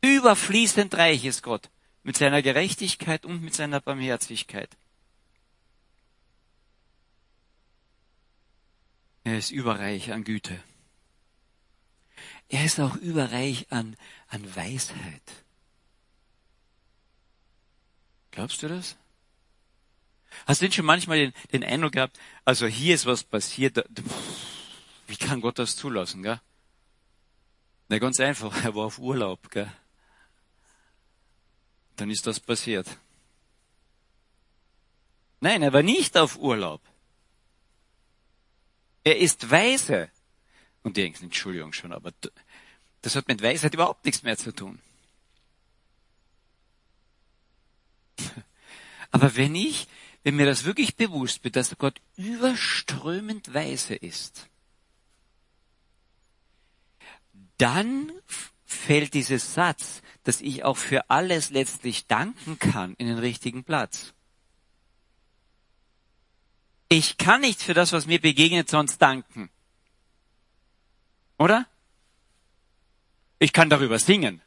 Überfließend 0.00 0.92
reich 0.96 1.24
ist 1.24 1.44
Gott 1.44 1.70
mit 2.02 2.16
seiner 2.16 2.42
Gerechtigkeit 2.42 3.24
und 3.24 3.42
mit 3.42 3.54
seiner 3.54 3.80
Barmherzigkeit. 3.80 4.76
Er 9.24 9.38
ist 9.38 9.50
überreich 9.50 10.12
an 10.12 10.24
Güte. 10.24 10.62
Er 12.48 12.64
ist 12.64 12.80
auch 12.80 12.96
überreich 12.96 13.70
an, 13.70 13.96
an 14.28 14.56
Weisheit. 14.56 15.44
Glaubst 18.30 18.62
du 18.62 18.68
das? 18.68 18.96
Hast 20.46 20.60
du 20.60 20.66
denn 20.66 20.72
schon 20.72 20.84
manchmal 20.84 21.18
den, 21.18 21.32
den 21.52 21.64
Eindruck 21.64 21.92
gehabt, 21.92 22.18
also 22.44 22.66
hier 22.66 22.94
ist 22.94 23.06
was 23.06 23.24
passiert, 23.24 23.84
wie 25.06 25.16
kann 25.16 25.40
Gott 25.40 25.58
das 25.58 25.76
zulassen, 25.76 26.22
gell? 26.22 26.40
Na, 27.88 27.98
ganz 27.98 28.20
einfach, 28.20 28.64
er 28.64 28.74
war 28.74 28.86
auf 28.86 28.98
Urlaub, 28.98 29.50
gell? 29.50 29.70
Dann 32.00 32.10
ist 32.10 32.26
das 32.26 32.40
passiert. 32.40 32.86
Nein, 35.40 35.60
er 35.60 35.74
war 35.74 35.82
nicht 35.82 36.16
auf 36.16 36.38
Urlaub. 36.38 36.80
Er 39.04 39.18
ist 39.18 39.50
weise. 39.50 40.10
Und 40.82 40.96
die 40.96 41.02
denken, 41.02 41.24
Entschuldigung 41.24 41.74
schon, 41.74 41.92
aber 41.92 42.14
das 43.02 43.16
hat 43.16 43.28
mit 43.28 43.42
Weisheit 43.42 43.74
überhaupt 43.74 44.06
nichts 44.06 44.22
mehr 44.22 44.38
zu 44.38 44.50
tun. 44.50 44.80
Aber 49.10 49.36
wenn 49.36 49.54
ich, 49.54 49.86
wenn 50.22 50.36
mir 50.36 50.46
das 50.46 50.64
wirklich 50.64 50.96
bewusst 50.96 51.44
wird, 51.44 51.56
dass 51.56 51.76
Gott 51.76 52.00
überströmend 52.16 53.52
weise 53.52 53.94
ist, 53.94 54.48
dann 57.58 58.10
fällt 58.70 59.14
dieses 59.14 59.54
Satz, 59.54 60.02
dass 60.24 60.40
ich 60.40 60.64
auch 60.64 60.76
für 60.76 61.10
alles 61.10 61.50
letztlich 61.50 62.06
danken 62.06 62.58
kann, 62.58 62.94
in 62.94 63.06
den 63.06 63.18
richtigen 63.18 63.64
Platz. 63.64 64.14
Ich 66.88 67.18
kann 67.18 67.40
nicht 67.40 67.62
für 67.62 67.74
das, 67.74 67.92
was 67.92 68.06
mir 68.06 68.20
begegnet, 68.20 68.68
sonst 68.68 68.98
danken. 68.98 69.50
Oder? 71.38 71.66
Ich 73.38 73.52
kann 73.52 73.70
darüber 73.70 73.98
singen. 73.98 74.42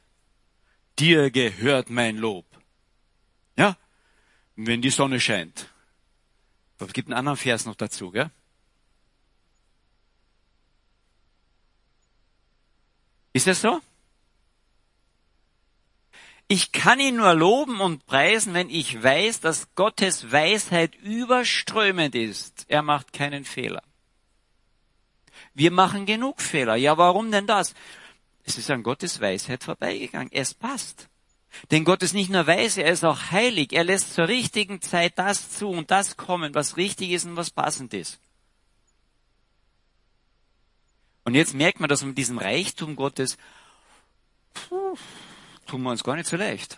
Dir 0.99 1.31
gehört 1.31 1.89
mein 1.89 2.17
Lob. 2.17 2.45
Ja? 3.57 3.77
Wenn 4.55 4.81
die 4.81 4.89
Sonne 4.89 5.19
scheint. 5.19 5.69
Es 6.79 6.93
gibt 6.93 7.07
einen 7.07 7.17
anderen 7.17 7.37
Vers 7.37 7.65
noch 7.65 7.75
dazu, 7.75 8.11
gell? 8.11 8.29
Ist 13.31 13.47
das 13.47 13.61
so? 13.61 13.81
Ich 16.47 16.71
kann 16.71 16.99
ihn 16.99 17.15
nur 17.15 17.33
loben 17.33 17.79
und 17.79 18.05
preisen, 18.05 18.53
wenn 18.53 18.69
ich 18.69 19.01
weiß, 19.01 19.39
dass 19.39 19.73
Gottes 19.75 20.31
Weisheit 20.31 20.95
überströmend 20.95 22.15
ist. 22.15 22.65
Er 22.67 22.81
macht 22.81 23.13
keinen 23.13 23.45
Fehler. 23.45 23.81
Wir 25.53 25.71
machen 25.71 26.05
genug 26.05 26.41
Fehler. 26.41 26.75
Ja, 26.75 26.97
warum 26.97 27.31
denn 27.31 27.47
das? 27.47 27.73
Es 28.43 28.57
ist 28.57 28.69
an 28.69 28.83
Gottes 28.83 29.21
Weisheit 29.21 29.63
vorbeigegangen. 29.63 30.31
Es 30.31 30.53
passt. 30.53 31.07
Denn 31.71 31.85
Gott 31.85 32.01
ist 32.03 32.13
nicht 32.13 32.29
nur 32.29 32.47
weise, 32.47 32.83
er 32.83 32.91
ist 32.91 33.05
auch 33.05 33.31
heilig. 33.31 33.73
Er 33.73 33.83
lässt 33.83 34.13
zur 34.13 34.27
richtigen 34.27 34.81
Zeit 34.81 35.13
das 35.17 35.51
zu 35.51 35.69
und 35.69 35.91
das 35.91 36.17
kommen, 36.17 36.55
was 36.55 36.77
richtig 36.77 37.11
ist 37.11 37.25
und 37.25 37.35
was 37.35 37.51
passend 37.51 37.93
ist. 37.93 38.19
Und 41.25 41.35
jetzt 41.35 41.53
merkt 41.53 41.79
man, 41.79 41.89
dass 41.89 42.03
mit 42.03 42.17
diesem 42.17 42.37
Reichtum 42.37 42.95
Gottes 42.95 43.37
puh, 44.53 44.97
tun 45.65 45.81
wir 45.83 45.91
uns 45.91 46.03
gar 46.03 46.15
nicht 46.15 46.29
so 46.29 46.37
leicht. 46.37 46.77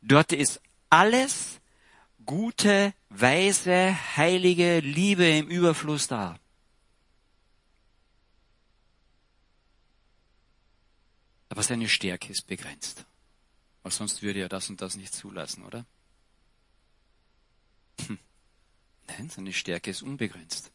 Dort 0.00 0.32
ist 0.32 0.60
alles 0.90 1.60
gute, 2.24 2.94
weise, 3.08 3.96
heilige 4.16 4.80
Liebe 4.80 5.28
im 5.28 5.48
Überfluss 5.48 6.06
da. 6.06 6.38
Aber 11.48 11.62
seine 11.62 11.88
Stärke 11.88 12.30
ist 12.30 12.46
begrenzt. 12.46 13.04
Weil 13.82 13.92
sonst 13.92 14.22
würde 14.22 14.40
er 14.40 14.48
das 14.48 14.68
und 14.68 14.80
das 14.80 14.96
nicht 14.96 15.14
zulassen, 15.14 15.64
oder? 15.64 15.86
Hm. 18.06 18.18
Nein, 19.06 19.30
seine 19.30 19.52
Stärke 19.52 19.90
ist 19.90 20.02
unbegrenzt. 20.02 20.70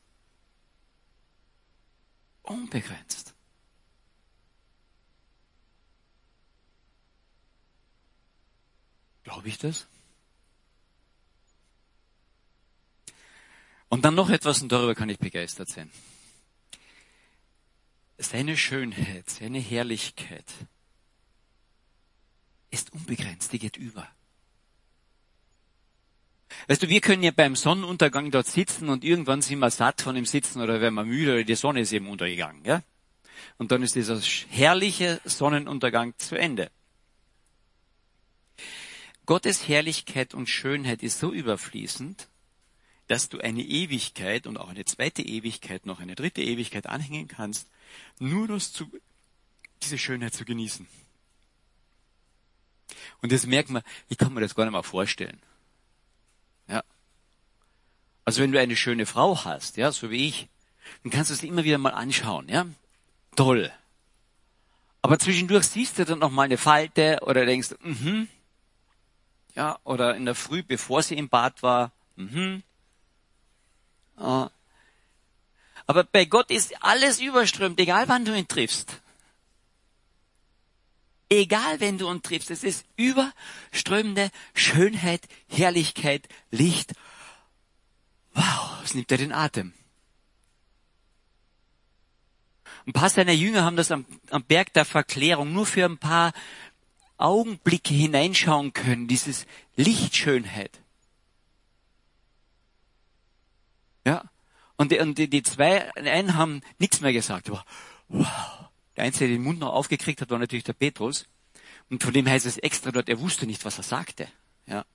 Unbegrenzt. 2.42 3.34
Glaube 9.24 9.48
ich 9.48 9.58
das? 9.58 9.88
Und 13.90 14.04
dann 14.06 14.16
noch 14.16 14.30
etwas, 14.30 14.62
und 14.62 14.72
darüber 14.72 14.96
kann 14.96 15.10
ich 15.10 15.20
begeistert 15.20 15.70
sein. 15.70 15.92
Seine 18.18 18.58
Schönheit, 18.58 19.30
seine 19.30 19.60
Herrlichkeit 19.60 20.46
ist 22.72 22.92
unbegrenzt, 22.92 23.54
die 23.54 23.60
geht 23.60 23.78
über. 23.78 24.08
Weißt 26.68 26.82
du, 26.82 26.90
wir 26.90 27.02
können 27.02 27.24
ja 27.24 27.32
beim 27.32 27.56
Sonnenuntergang 27.56 28.32
dort 28.32 28.48
sitzen 28.48 28.90
und 28.90 29.04
irgendwann 29.04 29.42
sind 29.42 29.60
wir 29.60 29.70
satt 29.70 30.02
von 30.02 30.16
dem 30.16 30.26
Sitzen 30.26 30.62
oder 30.62 30.82
werden 30.82 30.96
wir 30.96 31.04
müde 31.04 31.34
oder 31.34 31.44
die 31.44 31.56
Sonne 31.56 31.82
ist 31.82 31.92
eben 31.94 32.08
untergegangen, 32.08 32.64
ja? 32.66 32.82
Und 33.58 33.72
dann 33.72 33.84
ist 33.84 33.96
dieser 33.96 34.20
herrliche 34.50 35.22
Sonnenuntergang 35.26 36.18
zu 36.18 36.36
Ende. 36.36 36.72
Gottes 39.26 39.68
Herrlichkeit 39.68 40.34
und 40.34 40.50
Schönheit 40.50 41.02
ist 41.02 41.20
so 41.20 41.32
überfließend, 41.32 42.28
dass 43.08 43.30
du 43.30 43.40
eine 43.40 43.62
Ewigkeit 43.62 44.48
und 44.48 44.58
auch 44.58 44.70
eine 44.70 44.86
zweite 44.86 45.22
Ewigkeit, 45.22 45.86
noch 45.86 46.00
eine 46.00 46.16
dritte 46.16 46.42
Ewigkeit 46.42 46.88
anhängen 46.88 47.28
kannst, 47.28 47.68
nur 48.20 48.58
zu, 48.60 48.90
diese 49.82 49.98
Schönheit 49.98 50.34
zu 50.34 50.46
genießen. 50.46 50.88
Und 53.22 53.32
das 53.32 53.46
merkt 53.46 53.70
man, 53.70 53.84
ich 54.10 54.18
kann 54.18 54.34
mir 54.34 54.42
das 54.42 54.56
gar 54.56 54.66
nicht 54.66 54.74
mal 54.74 54.84
vorstellen. 54.84 55.40
Ja. 56.68 56.84
Also 58.26 58.42
wenn 58.42 58.52
du 58.52 58.60
eine 58.60 58.76
schöne 58.76 59.06
Frau 59.06 59.44
hast, 59.46 59.78
ja, 59.78 59.92
so 59.92 60.12
wie 60.12 60.28
ich, 60.28 60.48
dann 61.04 61.12
kannst 61.12 61.32
du 61.32 61.36
sie 61.36 61.48
immer 61.48 61.64
wieder 61.64 61.78
mal 61.78 61.94
anschauen, 61.94 62.50
ja. 62.50 62.66
Toll. 63.36 63.72
Aber 65.02 65.20
zwischendurch 65.20 65.66
siehst 65.66 66.00
du 66.00 66.06
dann 66.06 66.20
noch 66.20 66.32
mal 66.32 66.44
eine 66.44 66.58
Falte 66.58 67.20
oder 67.24 67.46
denkst, 67.46 67.76
mhm, 67.82 68.28
ja, 69.56 69.80
oder 69.84 70.16
in 70.16 70.26
der 70.26 70.36
Früh, 70.36 70.64
bevor 70.64 71.04
sie 71.04 71.18
im 71.18 71.30
Bad 71.30 71.64
war, 71.64 71.92
mhm. 72.16 72.64
Ja. 74.20 74.52
Aber 75.86 76.04
bei 76.04 76.26
Gott 76.26 76.50
ist 76.50 76.84
alles 76.84 77.20
überströmt, 77.20 77.80
egal 77.80 78.08
wann 78.08 78.26
du 78.26 78.36
ihn 78.36 78.48
triffst. 78.48 79.02
Egal, 81.30 81.80
wenn 81.80 81.98
du 81.98 82.10
ihn 82.10 82.22
triffst, 82.22 82.52
es 82.52 82.64
ist 82.64 82.86
überströmende 82.96 84.30
Schönheit, 84.54 85.28
Herrlichkeit, 85.50 86.28
Licht. 86.52 86.94
Wow, 88.34 88.82
es 88.84 88.94
nimmt 88.94 89.10
dir 89.10 89.18
den 89.18 89.32
Atem. 89.34 89.74
Ein 92.86 92.94
paar 92.94 93.10
seiner 93.10 93.32
Jünger 93.32 93.64
haben 93.64 93.78
das 93.78 93.92
am, 93.92 94.06
am 94.30 94.44
Berg 94.44 94.74
der 94.74 94.86
Verklärung 94.86 95.54
nur 95.54 95.66
für 95.66 95.86
ein 95.86 95.98
paar 95.98 96.34
Augenblicke 97.24 97.94
hineinschauen 97.94 98.74
können, 98.74 99.08
dieses 99.08 99.46
Lichtschönheit. 99.76 100.82
Ja. 104.06 104.26
Und 104.76 104.92
die, 104.92 105.00
und 105.00 105.18
die, 105.18 105.30
die 105.30 105.44
zwei, 105.44 105.94
einen 105.96 106.36
haben 106.36 106.62
nichts 106.80 107.00
mehr 107.02 107.14
gesagt, 107.14 107.50
aber 107.50 107.64
wow. 108.10 108.28
Der 108.96 109.06
Einzige, 109.06 109.28
der 109.28 109.38
den 109.38 109.44
Mund 109.44 109.60
noch 109.60 109.74
aufgekriegt 109.74 110.22
hat, 110.22 110.30
war 110.30 110.38
natürlich 110.38 110.66
der 110.66 110.74
Petrus. 110.74 111.26
Und 111.90 112.04
von 112.04 112.14
dem 112.14 112.28
heißt 112.28 112.46
es 112.46 112.58
extra 112.58 112.92
dort, 112.92 113.10
er 113.10 113.20
wusste 113.20 113.46
nicht, 113.46 113.66
was 113.66 113.78
er 113.78 113.84
sagte. 113.84 114.28
Ja. 114.68 114.86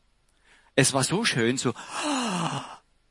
Es 0.74 0.92
war 0.92 1.04
so 1.04 1.24
schön, 1.24 1.58
so, 1.58 1.74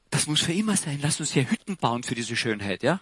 das 0.09 0.27
muss 0.27 0.41
für 0.41 0.53
immer 0.53 0.77
sein. 0.77 0.99
Lass 1.01 1.19
uns 1.19 1.31
hier 1.31 1.49
Hütten 1.49 1.75
bauen 1.77 2.03
für 2.03 2.15
diese 2.15 2.35
Schönheit, 2.35 2.83
ja? 2.83 3.01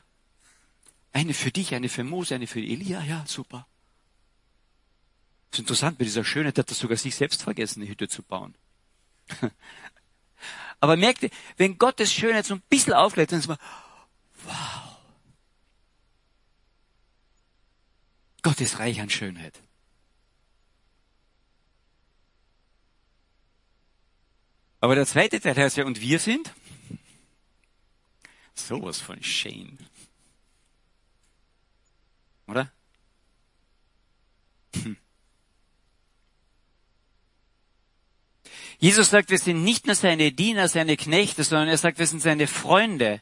Eine 1.14 1.34
für 1.34 1.52
dich, 1.52 1.76
eine 1.76 1.90
für 1.90 2.04
Mose, 2.04 2.36
eine 2.36 2.48
für 2.48 2.60
Elia, 2.60 3.04
ja, 3.04 3.24
super. 3.28 3.68
Das 5.56 5.60
ist 5.60 5.70
interessant, 5.70 5.98
bei 5.98 6.04
dieser 6.04 6.26
Schönheit 6.26 6.58
hat 6.58 6.70
er 6.70 6.76
sogar 6.76 6.98
sich 6.98 7.16
selbst 7.16 7.44
vergessen, 7.44 7.82
eine 7.82 7.90
Hütte 7.90 8.10
zu 8.10 8.22
bauen. 8.24 8.58
Aber 10.82 10.98
merkt 10.98 11.24
ihr, 11.24 11.30
wenn 11.56 11.78
Gottes 11.78 12.12
Schönheit 12.12 12.46
so 12.46 12.56
ein 12.56 12.62
bisschen 12.68 12.92
auflädt, 12.92 13.32
dann 13.32 13.40
ist 13.40 13.48
man, 13.48 13.58
wow. 14.44 14.98
Gott 18.42 18.60
ist 18.60 18.80
reich 18.80 19.00
an 19.00 19.10
Schönheit. 19.10 19.62
Aber 24.82 24.96
der 24.96 25.06
zweite 25.06 25.40
Teil 25.40 25.56
heißt 25.56 25.78
ja, 25.78 25.86
und 25.86 26.02
wir 26.02 26.20
sind 26.20 26.54
sowas 28.56 29.00
von 29.00 29.24
Shane. 29.24 29.78
Oder? 32.46 32.74
Hm. 34.74 34.98
Jesus 38.80 39.10
sagt, 39.10 39.30
wir 39.30 39.38
sind 39.38 39.64
nicht 39.64 39.86
nur 39.86 39.96
seine 39.96 40.32
Diener, 40.32 40.68
seine 40.68 40.98
Knechte, 40.98 41.44
sondern 41.44 41.70
er 41.70 41.78
sagt, 41.78 42.00
wir 42.00 42.08
sind 42.08 42.22
seine 42.22 42.48
Freunde. 42.48 43.22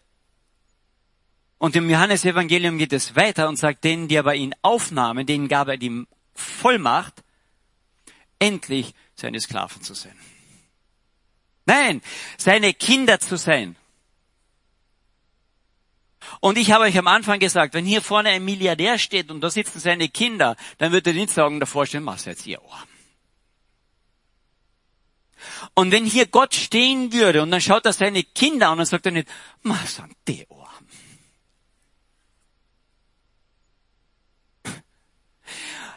Und 1.57 1.75
im 1.75 1.89
Johannesevangelium 1.89 2.77
geht 2.77 2.93
es 2.93 3.15
weiter 3.15 3.47
und 3.47 3.57
sagt, 3.57 3.83
denen, 3.83 4.07
die 4.07 4.17
aber 4.17 4.35
ihn 4.35 4.53
aufnahmen, 4.61 5.25
denen 5.25 5.47
gab 5.47 5.67
er 5.67 5.77
die 5.77 6.05
Vollmacht, 6.33 7.23
endlich 8.39 8.93
seine 9.15 9.39
Sklaven 9.39 9.81
zu 9.81 9.93
sein. 9.93 10.15
Nein, 11.65 12.01
seine 12.37 12.73
Kinder 12.73 13.19
zu 13.19 13.37
sein. 13.37 13.77
Und 16.39 16.57
ich 16.57 16.71
habe 16.71 16.85
euch 16.85 16.97
am 16.97 17.07
Anfang 17.07 17.39
gesagt, 17.39 17.73
wenn 17.73 17.85
hier 17.85 18.01
vorne 18.01 18.29
ein 18.29 18.43
Milliardär 18.43 18.97
steht 18.97 19.31
und 19.31 19.41
da 19.41 19.49
sitzen 19.49 19.79
seine 19.79 20.09
Kinder, 20.09 20.55
dann 20.77 20.91
wird 20.91 21.07
er 21.07 21.13
nicht 21.13 21.31
sagen 21.31 21.59
davor 21.59 21.85
stehen, 21.85 22.03
mach's 22.03 22.25
jetzt 22.25 22.45
ihr 22.47 22.61
Ohr. 22.61 22.83
Und 25.73 25.91
wenn 25.91 26.05
hier 26.05 26.25
Gott 26.27 26.53
stehen 26.55 27.11
würde 27.13 27.41
und 27.41 27.51
dann 27.51 27.61
schaut 27.61 27.85
er 27.85 27.93
seine 27.93 28.23
Kinder 28.23 28.69
an 28.69 28.79
und 28.79 28.85
sagt 28.85 29.05
er 29.05 29.11
nicht, 29.11 29.27
mach's 29.61 29.99
an 29.99 30.13
die 30.27 30.45
Ohr. 30.47 30.69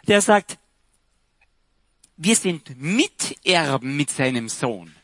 Der 0.06 0.20
sagt, 0.20 0.58
wir 2.16 2.36
sind 2.36 2.80
Miterben 2.80 3.96
mit 3.96 4.10
seinem 4.10 4.48
Sohn. 4.48 4.94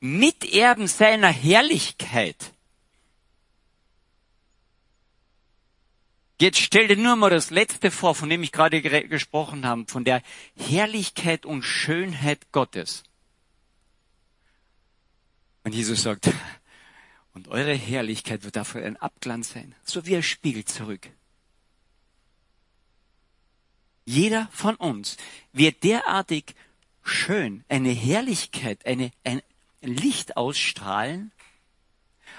Miterben 0.00 0.88
seiner 0.88 1.28
Herrlichkeit. 1.28 2.52
Jetzt 6.40 6.58
stell 6.58 6.88
dir 6.88 6.96
nur 6.96 7.14
mal 7.14 7.30
das 7.30 7.50
letzte 7.50 7.92
vor, 7.92 8.16
von 8.16 8.28
dem 8.28 8.42
ich 8.42 8.50
gerade 8.50 8.82
gesprochen 8.82 9.64
habe, 9.64 9.84
von 9.86 10.02
der 10.02 10.22
Herrlichkeit 10.56 11.46
und 11.46 11.62
Schönheit 11.62 12.50
Gottes. 12.50 13.04
Und 15.64 15.74
Jesus 15.74 16.02
sagt, 16.02 16.30
und 17.34 17.48
eure 17.48 17.74
Herrlichkeit 17.74 18.44
wird 18.44 18.56
dafür 18.56 18.84
ein 18.84 18.96
Abglanz 18.96 19.50
sein, 19.52 19.74
so 19.84 20.04
wie 20.06 20.14
er 20.14 20.22
spiegelt 20.22 20.68
zurück. 20.68 21.08
Jeder 24.04 24.48
von 24.52 24.74
uns 24.76 25.16
wird 25.52 25.84
derartig 25.84 26.54
schön, 27.02 27.64
eine 27.68 27.90
Herrlichkeit, 27.90 28.84
eine, 28.84 29.12
ein 29.24 29.42
Licht 29.80 30.36
ausstrahlen, 30.36 31.32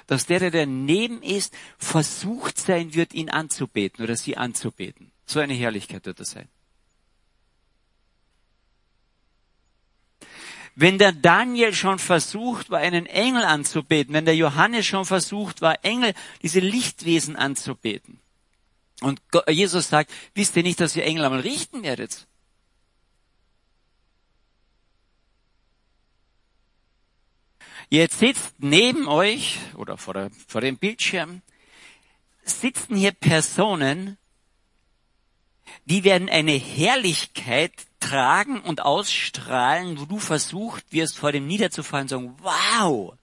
dass 0.07 0.25
der, 0.25 0.39
der 0.39 0.51
daneben 0.51 1.21
ist, 1.21 1.53
versucht 1.77 2.57
sein 2.57 2.93
wird, 2.93 3.13
ihn 3.13 3.29
anzubeten 3.29 4.03
oder 4.03 4.15
sie 4.15 4.36
anzubeten. 4.36 5.12
So 5.25 5.39
eine 5.39 5.53
Herrlichkeit 5.53 6.05
wird 6.05 6.19
das 6.19 6.31
sein. 6.31 6.49
Wenn 10.75 10.97
der 10.97 11.12
Daniel 11.12 11.73
schon 11.73 11.99
versucht 11.99 12.69
war, 12.69 12.79
einen 12.79 13.05
Engel 13.05 13.43
anzubeten, 13.43 14.13
wenn 14.13 14.25
der 14.25 14.36
Johannes 14.36 14.86
schon 14.86 15.05
versucht 15.05 15.62
war, 15.62 15.83
Engel, 15.86 16.13
diese 16.41 16.59
Lichtwesen 16.59 17.36
anzubeten. 17.36 18.19
Und 19.01 19.21
Jesus 19.49 19.89
sagt, 19.89 20.12
wisst 20.33 20.55
ihr 20.55 20.63
nicht, 20.63 20.79
dass 20.79 20.95
ihr 20.95 21.03
Engel 21.03 21.25
einmal 21.25 21.41
richten 21.41 21.83
werdet? 21.83 22.27
Jetzt 27.89 28.17
sitzt 28.17 28.55
neben 28.57 29.07
euch 29.07 29.59
oder 29.75 29.97
vor, 29.97 30.15
der, 30.15 30.31
vor 30.47 30.62
dem 30.62 30.77
Bildschirm, 30.77 31.43
sitzen 32.43 32.95
hier 32.95 33.12
Personen, 33.12 34.17
die 35.86 36.03
werden 36.03 36.29
eine 36.29 36.53
Herrlichkeit 36.53 37.73
tragen 38.13 38.62
und 38.62 38.82
ausstrahlen, 38.82 39.99
wo 39.99 40.06
du 40.06 40.19
versucht 40.19 40.86
wirst, 40.91 41.17
vor 41.17 41.32
dem 41.32 41.47
niederzufallen 41.47 42.08
sagen, 42.08 42.36
wow! 42.41 43.17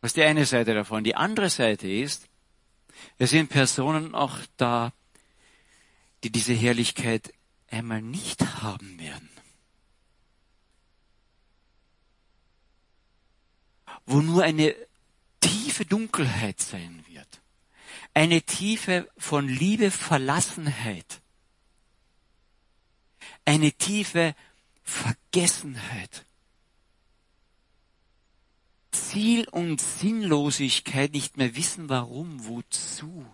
Das 0.00 0.08
ist 0.08 0.16
die 0.16 0.22
eine 0.22 0.46
Seite 0.46 0.72
davon. 0.72 1.04
Die 1.04 1.14
andere 1.14 1.50
Seite 1.50 1.86
ist, 1.86 2.28
es 3.18 3.30
sind 3.30 3.50
Personen 3.50 4.14
auch 4.14 4.38
da, 4.56 4.92
die 6.24 6.30
diese 6.30 6.54
Herrlichkeit 6.54 7.34
einmal 7.70 8.00
nicht 8.00 8.40
haben 8.62 8.98
werden. 8.98 9.28
Wo 14.06 14.22
nur 14.22 14.42
eine 14.42 14.74
tiefe 15.40 15.84
Dunkelheit 15.84 16.58
sein 16.58 17.04
wird. 17.06 17.31
Eine 18.14 18.42
tiefe 18.42 19.08
von 19.16 19.48
Liebe 19.48 19.90
Verlassenheit. 19.90 21.20
Eine 23.44 23.72
tiefe 23.72 24.34
Vergessenheit. 24.82 26.26
Ziel 28.90 29.48
und 29.48 29.80
Sinnlosigkeit, 29.80 31.12
nicht 31.12 31.36
mehr 31.38 31.56
wissen 31.56 31.88
warum, 31.88 32.46
wozu 32.46 33.26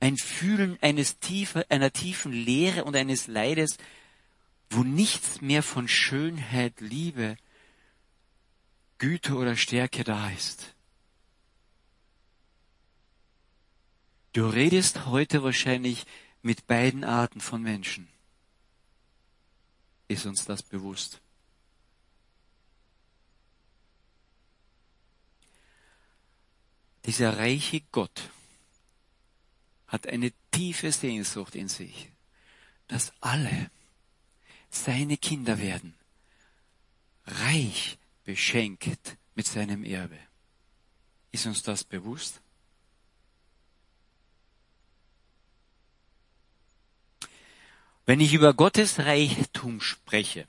ein 0.00 0.16
Fühlen 0.16 0.78
eines 0.80 1.18
tiefer, 1.18 1.64
einer 1.68 1.92
tiefen 1.92 2.32
Leere 2.32 2.84
und 2.84 2.94
eines 2.96 3.26
Leides, 3.26 3.76
wo 4.70 4.82
nichts 4.82 5.40
mehr 5.40 5.62
von 5.62 5.88
Schönheit, 5.88 6.80
Liebe, 6.80 7.36
Güte 8.98 9.34
oder 9.34 9.56
Stärke 9.56 10.04
da 10.04 10.30
ist. 10.30 10.74
Du 14.32 14.46
redest 14.46 15.06
heute 15.06 15.42
wahrscheinlich 15.42 16.04
mit 16.42 16.66
beiden 16.66 17.04
Arten 17.04 17.40
von 17.40 17.62
Menschen. 17.62 18.08
Ist 20.06 20.26
uns 20.26 20.44
das 20.44 20.62
bewusst? 20.62 21.20
Dieser 27.04 27.38
reiche 27.38 27.80
Gott, 27.90 28.30
hat 29.86 30.06
eine 30.06 30.32
tiefe 30.50 30.92
Sehnsucht 30.92 31.54
in 31.54 31.68
sich, 31.68 32.10
dass 32.86 33.12
alle 33.20 33.70
seine 34.70 35.16
Kinder 35.16 35.58
werden, 35.58 35.94
reich 37.24 37.98
beschenkt 38.24 39.16
mit 39.34 39.46
seinem 39.46 39.84
Erbe. 39.84 40.18
Ist 41.32 41.46
uns 41.46 41.62
das 41.62 41.84
bewusst? 41.84 42.42
Wenn 48.08 48.20
ich 48.20 48.32
über 48.32 48.54
Gottes 48.54 49.00
Reichtum 49.00 49.82
spreche 49.82 50.46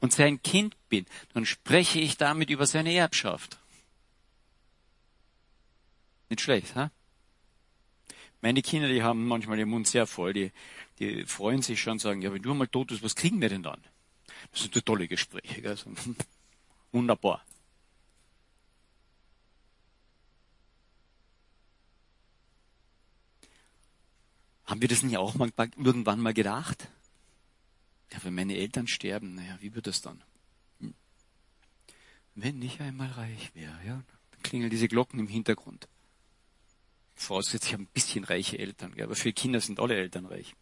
und 0.00 0.14
sein 0.14 0.42
Kind 0.42 0.74
bin, 0.88 1.04
dann 1.34 1.44
spreche 1.44 2.00
ich 2.00 2.16
damit 2.16 2.48
über 2.48 2.64
seine 2.64 2.94
Erbschaft. 2.94 3.58
Nicht 6.30 6.40
schlecht, 6.40 6.74
ha? 6.74 6.90
Meine 8.40 8.62
Kinder, 8.62 8.88
die 8.88 9.02
haben 9.02 9.26
manchmal 9.28 9.58
den 9.58 9.68
Mund 9.68 9.86
sehr 9.86 10.06
voll, 10.06 10.32
die, 10.32 10.52
die 11.00 11.26
freuen 11.26 11.60
sich 11.60 11.82
schon, 11.82 11.98
sagen, 11.98 12.22
ja, 12.22 12.32
wenn 12.32 12.40
du 12.40 12.52
einmal 12.52 12.66
tot 12.68 12.86
bist, 12.86 13.02
was 13.02 13.14
kriegen 13.14 13.42
wir 13.42 13.50
denn 13.50 13.62
dann? 13.62 13.84
Das 14.52 14.62
sind 14.62 14.86
tolle 14.86 15.08
Gespräche, 15.08 15.60
gell? 15.60 15.76
wunderbar. 16.92 17.44
Haben 24.72 24.80
wir 24.80 24.88
das 24.88 25.02
nicht 25.02 25.18
auch 25.18 25.34
mal, 25.34 25.52
irgendwann 25.76 26.18
mal 26.18 26.32
gedacht? 26.32 26.88
Ja, 28.10 28.20
wenn 28.22 28.34
meine 28.34 28.56
Eltern 28.56 28.86
sterben, 28.86 29.34
naja, 29.34 29.58
wie 29.60 29.74
wird 29.74 29.86
das 29.86 30.00
dann? 30.00 30.24
Hm. 30.80 30.94
Wenn 32.34 32.62
ich 32.62 32.80
einmal 32.80 33.10
reich 33.10 33.54
wäre, 33.54 33.78
ja, 33.86 34.02
dann 34.30 34.42
klingeln 34.42 34.70
diese 34.70 34.88
Glocken 34.88 35.20
im 35.20 35.28
Hintergrund. 35.28 35.88
Vorausgesetzt, 37.16 37.66
ich 37.66 37.74
habe 37.74 37.82
ein 37.82 37.88
bisschen 37.92 38.24
reiche 38.24 38.58
Eltern, 38.58 38.98
aber 38.98 39.14
für 39.14 39.34
Kinder 39.34 39.60
sind 39.60 39.78
alle 39.78 39.94
Eltern 39.94 40.24
reich. 40.24 40.54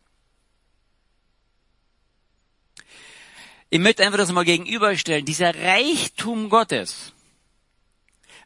Ich 3.69 3.79
möchte 3.79 4.05
einfach 4.05 4.19
das 4.19 4.33
mal 4.33 4.45
gegenüberstellen. 4.45 5.25
Dieser 5.25 5.55
Reichtum 5.55 6.51
Gottes, 6.51 7.13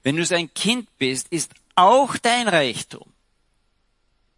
wenn 0.03 0.16
du 0.16 0.27
sein 0.27 0.53
Kind 0.53 0.90
bist, 0.98 1.29
ist 1.29 1.55
auch 1.74 2.18
dein 2.18 2.48
Reichtum. 2.48 3.13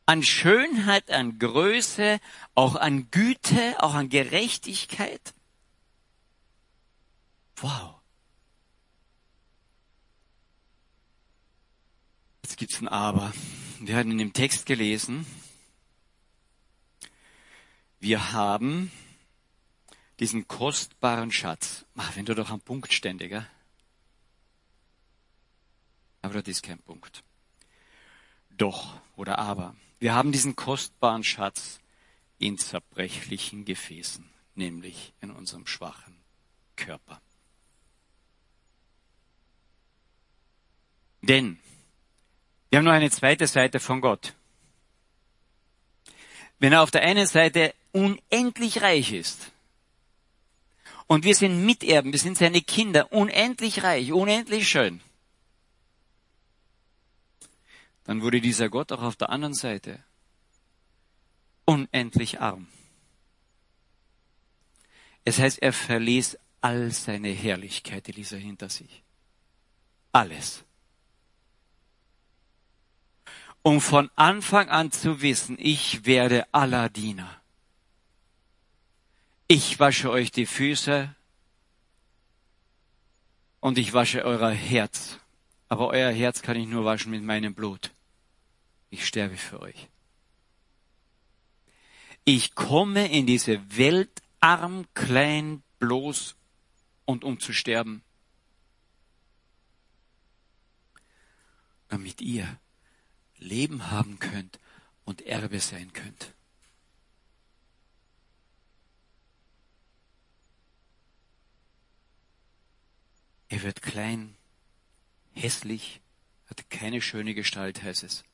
An 0.07 0.23
Schönheit, 0.23 1.11
an 1.11 1.39
Größe, 1.39 2.21
auch 2.55 2.77
an 2.77 3.11
Güte, 3.11 3.83
auch 3.83 3.95
an 3.95 4.09
Gerechtigkeit. 4.09 5.35
Wow. 7.57 7.97
Jetzt 12.45 12.57
gibt's 12.57 12.81
ein 12.81 12.89
Aber. 12.89 13.33
Wir 13.81 13.97
hatten 13.97 14.13
in 14.13 14.19
dem 14.19 14.33
Text 14.33 14.67
gelesen, 14.67 15.27
wir 17.99 18.33
haben 18.33 18.93
diesen 20.21 20.47
kostbaren 20.47 21.33
Schatz. 21.33 21.85
Ach, 21.97 22.15
wenn 22.15 22.25
du 22.25 22.35
doch 22.35 22.51
am 22.51 22.61
Punkt 22.61 22.93
ständiger. 22.93 23.47
Aber 26.23 26.35
das 26.35 26.49
ist 26.49 26.63
kein 26.63 26.79
Punkt. 26.79 27.23
Doch 28.51 29.01
oder 29.17 29.39
aber. 29.39 29.75
Wir 29.99 30.15
haben 30.15 30.33
diesen 30.33 30.57
kostbaren 30.57 31.25
Schatz 31.25 31.81
in 32.39 32.59
zerbrechlichen 32.59 33.65
Gefäßen, 33.65 34.29
nämlich 34.55 35.13
in 35.21 35.31
unserem 35.31 35.67
schwachen 35.67 36.17
Körper. 36.77 37.21
Denn 41.23 41.59
wir 42.69 42.79
haben 42.79 42.85
noch 42.85 42.93
eine 42.93 43.11
zweite 43.11 43.47
Seite 43.47 43.81
von 43.81 44.01
Gott. 44.01 44.35
Wenn 46.59 46.73
er 46.73 46.83
auf 46.83 46.91
der 46.91 47.03
einen 47.03 47.27
Seite 47.27 47.75
unendlich 47.93 48.83
reich 48.83 49.13
ist 49.13 49.51
und 51.07 51.25
wir 51.25 51.35
sind 51.35 51.65
Miterben, 51.65 52.13
wir 52.13 52.19
sind 52.19 52.39
seine 52.39 52.61
Kinder, 52.61 53.13
unendlich 53.13 53.83
reich, 53.83 54.13
unendlich 54.13 54.69
schön, 54.69 55.01
dann 58.07 58.23
wurde 58.23 58.41
dieser 58.41 58.69
Gott 58.69 58.93
auch 58.93 59.03
auf 59.03 59.17
der 59.17 59.31
anderen 59.31 59.55
Seite 59.55 60.03
unendlich 61.65 62.41
arm. 62.41 62.69
Es 65.25 65.39
heißt, 65.39 65.61
er 65.61 65.73
verließ 65.73 66.39
all 66.61 66.93
seine 66.93 67.31
Herrlichkeit, 67.31 68.07
die 68.07 68.13
ließ 68.13 68.33
er 68.33 68.39
hinter 68.39 68.69
sich. 68.69 69.03
Alles 70.13 70.65
um 73.67 73.81
von 73.81 74.11
Anfang 74.15 74.69
an 74.69 74.93
zu 74.93 75.23
wissen, 75.23 75.57
ich 75.59 76.07
werde 76.07 76.47
aller 76.55 76.89
Diener. 76.89 77.43
Ich 79.49 79.81
wasche 79.81 80.09
euch 80.09 80.31
die 80.31 80.47
Füße 80.47 81.13
und 83.59 83.77
ich 83.77 83.93
wasche 83.93 84.25
euer 84.25 84.53
Herz. 84.53 85.19
Aber 85.69 85.89
euer 85.89 86.13
Herz 86.13 86.43
kann 86.43 86.57
ich 86.57 86.69
nur 86.69 86.85
waschen 86.85 87.11
mit 87.11 87.25
meinem 87.25 87.57
Blut 87.57 87.91
ich 88.97 89.07
sterbe 89.07 89.37
für 89.37 89.61
euch. 89.61 89.89
Ich 92.25 92.55
komme 92.55 93.13
in 93.13 93.27
diese 93.27 93.77
Welt 93.77 94.23
arm, 94.41 94.87
klein, 94.95 95.63
bloß 95.79 96.35
und 97.05 97.23
um 97.23 97.39
zu 97.39 97.53
sterben. 97.53 98.03
Damit 101.89 102.23
ihr 102.23 102.59
Leben 103.37 103.91
haben 103.91 104.19
könnt 104.19 104.59
und 105.05 105.21
Erbe 105.23 105.61
sein 105.61 105.93
könnt. 105.93 106.33
Er 113.49 113.63
wird 113.63 113.83
klein, 113.83 114.37
hässlich, 115.35 116.01
hat 116.47 116.69
keine 116.71 117.03
schöne 117.03 117.35
Gestalt, 117.35 117.83
heißt 117.83 118.03
es. 118.03 118.25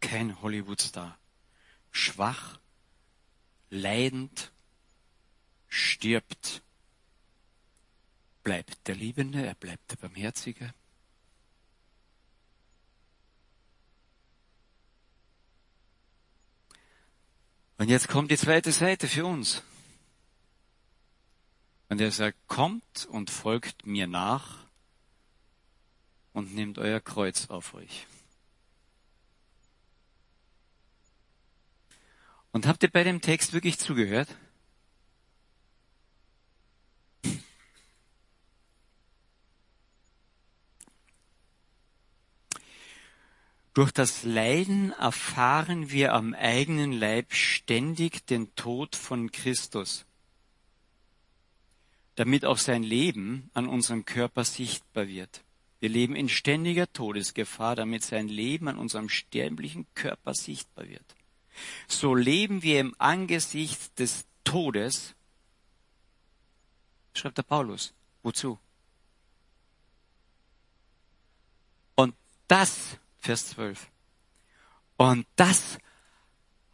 Kein 0.00 0.40
Hollywood-Star. 0.42 1.18
Schwach, 1.90 2.58
leidend, 3.70 4.52
stirbt. 5.68 6.62
Bleibt 8.42 8.86
der 8.86 8.94
Liebende, 8.94 9.44
er 9.44 9.54
bleibt 9.54 9.90
der 9.90 9.96
Barmherzige. 9.96 10.72
Und 17.78 17.90
jetzt 17.90 18.08
kommt 18.08 18.30
die 18.30 18.38
zweite 18.38 18.72
Seite 18.72 19.06
für 19.06 19.26
uns. 19.26 19.62
Und 21.88 22.00
er 22.00 22.10
sagt, 22.10 22.38
kommt 22.48 23.06
und 23.10 23.30
folgt 23.30 23.86
mir 23.86 24.06
nach 24.06 24.66
und 26.32 26.54
nehmt 26.54 26.78
euer 26.78 27.00
Kreuz 27.00 27.48
auf 27.48 27.74
euch. 27.74 28.06
Und 32.56 32.66
habt 32.66 32.82
ihr 32.82 32.88
bei 32.90 33.04
dem 33.04 33.20
Text 33.20 33.52
wirklich 33.52 33.78
zugehört? 33.78 34.34
Durch 43.74 43.92
das 43.92 44.22
Leiden 44.22 44.92
erfahren 44.92 45.90
wir 45.90 46.14
am 46.14 46.32
eigenen 46.32 46.92
Leib 46.92 47.34
ständig 47.34 48.24
den 48.24 48.54
Tod 48.54 48.96
von 48.96 49.30
Christus, 49.30 50.06
damit 52.14 52.46
auch 52.46 52.56
sein 52.56 52.82
Leben 52.82 53.50
an 53.52 53.68
unserem 53.68 54.06
Körper 54.06 54.44
sichtbar 54.44 55.08
wird. 55.08 55.44
Wir 55.80 55.90
leben 55.90 56.16
in 56.16 56.30
ständiger 56.30 56.90
Todesgefahr, 56.90 57.76
damit 57.76 58.02
sein 58.02 58.28
Leben 58.28 58.66
an 58.68 58.78
unserem 58.78 59.10
sterblichen 59.10 59.86
Körper 59.94 60.32
sichtbar 60.32 60.88
wird. 60.88 61.16
So 61.88 62.14
leben 62.14 62.62
wir 62.62 62.80
im 62.80 62.94
Angesicht 62.98 63.98
des 63.98 64.24
Todes, 64.44 65.14
schreibt 67.14 67.38
der 67.38 67.42
Paulus. 67.42 67.92
Wozu? 68.22 68.58
Und 71.94 72.14
das 72.48 72.98
Vers 73.18 73.48
12. 73.50 73.86
Und 74.96 75.26
das 75.36 75.78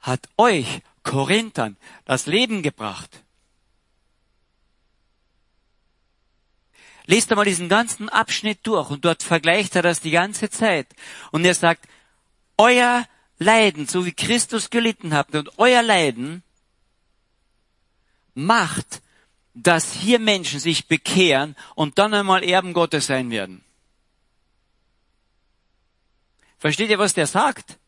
hat 0.00 0.28
euch, 0.36 0.82
Korinthern, 1.02 1.76
das 2.04 2.26
Leben 2.26 2.62
gebracht. 2.62 3.24
Lest 7.06 7.30
einmal 7.30 7.44
diesen 7.44 7.68
ganzen 7.68 8.08
Abschnitt 8.08 8.60
durch 8.62 8.90
und 8.90 9.04
dort 9.04 9.22
vergleicht 9.22 9.74
er 9.74 9.82
das 9.82 10.00
die 10.00 10.12
ganze 10.12 10.50
Zeit. 10.50 10.86
Und 11.32 11.44
er 11.44 11.54
sagt, 11.54 11.88
euer 12.56 13.06
Leiden, 13.42 13.86
so 13.86 14.06
wie 14.06 14.12
Christus 14.12 14.70
gelitten 14.70 15.14
habt 15.14 15.34
und 15.34 15.58
euer 15.58 15.82
Leiden 15.82 16.42
macht, 18.34 19.02
dass 19.54 19.92
hier 19.92 20.18
Menschen 20.18 20.60
sich 20.60 20.88
bekehren 20.88 21.56
und 21.74 21.98
dann 21.98 22.14
einmal 22.14 22.42
Erben 22.42 22.72
Gottes 22.72 23.06
sein 23.06 23.30
werden. 23.30 23.62
Versteht 26.58 26.90
ihr, 26.90 26.98
was 26.98 27.12
der 27.12 27.26
sagt? 27.26 27.78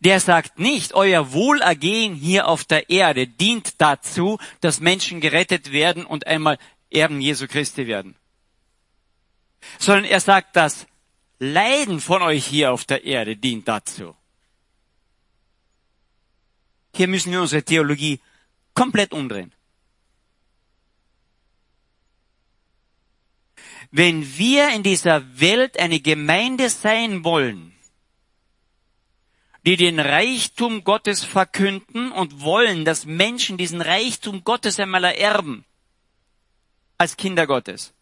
Der 0.00 0.20
sagt 0.20 0.58
nicht, 0.58 0.94
euer 0.94 1.32
Wohlergehen 1.32 2.14
hier 2.14 2.48
auf 2.48 2.64
der 2.64 2.90
Erde 2.90 3.26
dient 3.26 3.80
dazu, 3.80 4.38
dass 4.60 4.80
Menschen 4.80 5.20
gerettet 5.20 5.72
werden 5.72 6.04
und 6.04 6.26
einmal 6.26 6.58
Erben 6.90 7.20
Jesu 7.20 7.46
Christi 7.46 7.86
werden. 7.86 8.16
Sondern 9.78 10.04
er 10.04 10.20
sagt, 10.20 10.54
das 10.56 10.86
Leiden 11.38 12.00
von 12.00 12.22
euch 12.22 12.46
hier 12.46 12.72
auf 12.72 12.84
der 12.84 13.04
Erde 13.04 13.36
dient 13.36 13.68
dazu. 13.68 14.16
Hier 16.94 17.08
müssen 17.08 17.32
wir 17.32 17.42
unsere 17.42 17.62
Theologie 17.62 18.20
komplett 18.74 19.12
umdrehen. 19.12 19.52
wenn 23.90 24.36
wir 24.36 24.70
in 24.70 24.82
dieser 24.82 25.40
Welt 25.40 25.78
eine 25.78 26.00
Gemeinde 26.00 26.68
sein 26.68 27.24
wollen, 27.24 27.72
die 29.64 29.76
den 29.76 29.98
Reichtum 29.98 30.84
Gottes 30.84 31.24
verkünden 31.24 32.12
und 32.12 32.40
wollen, 32.40 32.84
dass 32.84 33.04
Menschen 33.04 33.56
diesen 33.56 33.80
Reichtum 33.80 34.44
Gottes 34.44 34.78
einmal 34.78 35.04
ererben, 35.04 35.64
als 36.98 37.16
Kinder 37.16 37.46
Gottes, 37.46 37.92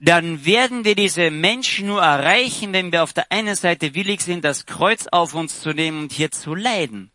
dann 0.00 0.44
werden 0.44 0.84
wir 0.84 0.94
diese 0.94 1.30
Menschen 1.30 1.88
nur 1.88 2.02
erreichen, 2.02 2.72
wenn 2.72 2.92
wir 2.92 3.02
auf 3.02 3.12
der 3.12 3.30
einen 3.32 3.56
Seite 3.56 3.94
willig 3.94 4.20
sind, 4.20 4.44
das 4.44 4.66
Kreuz 4.66 5.06
auf 5.08 5.34
uns 5.34 5.60
zu 5.60 5.72
nehmen 5.72 6.02
und 6.02 6.12
hier 6.12 6.30
zu 6.30 6.54
leiden. 6.54 7.10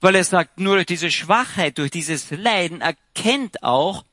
Weil 0.00 0.14
er 0.14 0.24
sagt, 0.24 0.58
nur 0.58 0.76
durch 0.76 0.86
diese 0.86 1.10
Schwachheit, 1.10 1.78
durch 1.78 1.90
dieses 1.90 2.30
Leiden 2.30 2.80
erkennt 2.80 3.62
auch 3.62 4.04